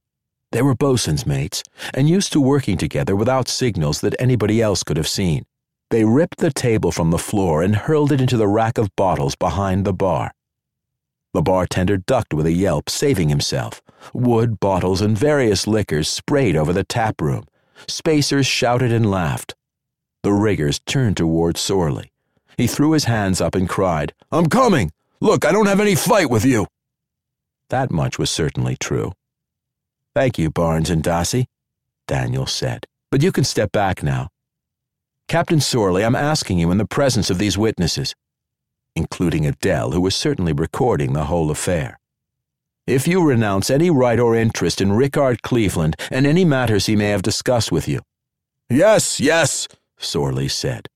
[0.51, 4.97] They were bosun's mates, and used to working together without signals that anybody else could
[4.97, 5.43] have seen.
[5.89, 9.35] They ripped the table from the floor and hurled it into the rack of bottles
[9.35, 10.35] behind the bar.
[11.33, 13.81] The bartender ducked with a yelp, saving himself.
[14.13, 17.45] Wood, bottles, and various liquors sprayed over the tap room.
[17.87, 19.55] Spacers shouted and laughed.
[20.23, 22.11] The riggers turned toward Sorley.
[22.57, 24.91] He threw his hands up and cried, I'm coming!
[25.19, 26.67] Look, I don't have any fight with you!
[27.69, 29.13] That much was certainly true.
[30.15, 31.45] Thank you, Barnes and Dasi,
[32.07, 34.29] Daniel said, but you can step back now.
[35.27, 38.15] Captain Sorley, I'm asking you in the presence of these witnesses,
[38.95, 41.99] including Adele, who was certainly recording the whole affair.
[42.87, 47.09] If you renounce any right or interest in Rickard Cleveland and any matters he may
[47.09, 47.99] have discussed with you.
[48.69, 49.67] Yes, yes,
[49.97, 50.87] Sorley said.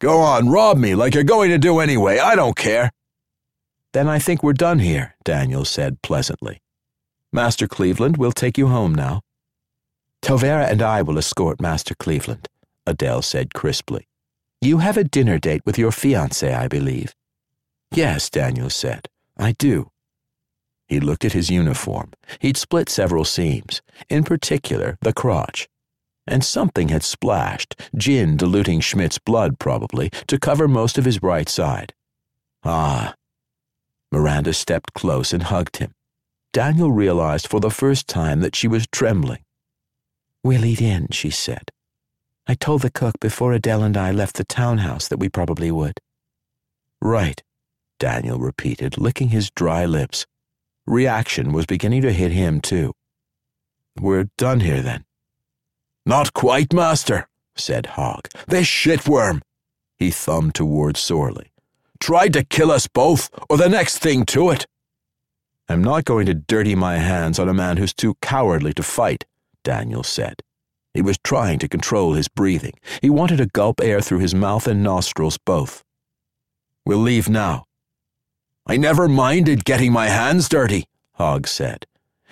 [0.00, 2.18] Go on, rob me like you're going to do anyway.
[2.18, 2.90] I don't care.
[3.92, 6.60] Then I think we're done here, Daniel said pleasantly.
[7.32, 9.20] Master Cleveland, we'll take you home now.
[10.22, 12.48] Tovera and I will escort Master Cleveland,
[12.86, 14.08] Adele said crisply.
[14.60, 17.14] You have a dinner date with your fiancée, I believe.
[17.92, 19.08] Yes, Daniel said.
[19.38, 19.92] I do.
[20.86, 22.12] He looked at his uniform.
[22.38, 25.68] He'd split several seams, in particular the crotch
[26.26, 31.48] and something had splashed, gin diluting Schmidt's blood probably, to cover most of his right
[31.48, 31.94] side.
[32.64, 33.14] Ah.
[34.10, 35.92] Miranda stepped close and hugged him.
[36.52, 39.44] Daniel realized for the first time that she was trembling.
[40.42, 41.70] We'll eat in, she said.
[42.46, 45.98] I told the cook before Adele and I left the townhouse that we probably would.
[47.00, 47.42] Right,
[47.98, 50.26] Daniel repeated, licking his dry lips.
[50.86, 52.92] Reaction was beginning to hit him, too.
[54.00, 55.04] We're done here, then.
[56.04, 58.28] Not quite, master, said Hogg.
[58.46, 59.42] This shitworm,
[59.98, 61.50] he thumbed toward Sorley,
[61.98, 64.66] tried to kill us both, or the next thing to it.
[65.68, 69.24] I'm not going to dirty my hands on a man who's too cowardly to fight,
[69.64, 70.42] Daniel said.
[70.94, 72.74] He was trying to control his breathing.
[73.02, 75.82] He wanted to gulp air through his mouth and nostrils both.
[76.86, 77.65] We'll leave now.
[78.66, 81.86] I never minded getting my hands dirty, Hogg said.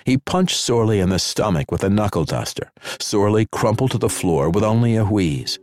[0.05, 2.71] He punched Sorley in the stomach with a knuckle duster.
[2.99, 5.59] Sorley crumpled to the floor with only a wheeze.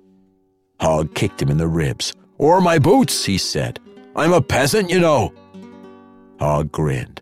[0.81, 2.15] Hogg kicked him in the ribs.
[2.39, 3.79] Or my boots, he said.
[4.17, 5.33] I'm a peasant, you know.
[6.41, 7.21] Hogg grinned.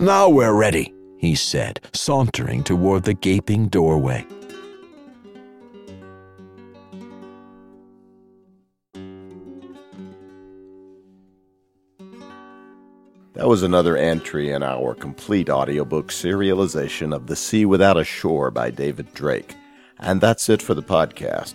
[0.00, 4.26] Now we're ready, he said, sauntering toward the gaping doorway.
[13.38, 18.50] That was another entry in our complete audiobook serialization of The Sea Without a Shore
[18.50, 19.54] by David Drake.
[20.00, 21.54] And that's it for the podcast.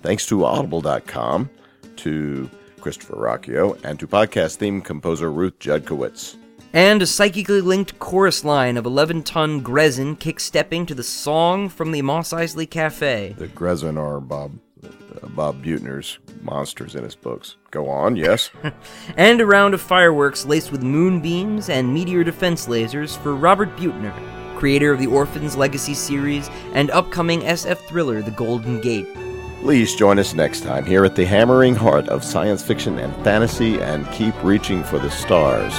[0.00, 1.50] Thanks to Audible.com,
[1.96, 2.50] to
[2.80, 6.36] Christopher Ruocchio, and to podcast theme composer Ruth Judkowitz.
[6.72, 11.68] And a psychically linked chorus line of 11 ton Grezzen kick stepping to the song
[11.68, 13.34] from the Mos Eisley Cafe.
[13.36, 14.52] The Grezzen are Bob
[15.38, 17.56] Bob Buettner's monsters in his books.
[17.70, 18.50] Go on, yes.
[19.16, 24.12] and a round of fireworks laced with moonbeams and meteor defense lasers for Robert Buettner,
[24.56, 29.06] creator of the Orphans Legacy series and upcoming SF thriller The Golden Gate.
[29.60, 33.80] Please join us next time here at the hammering heart of science fiction and fantasy
[33.80, 35.74] and keep reaching for the stars.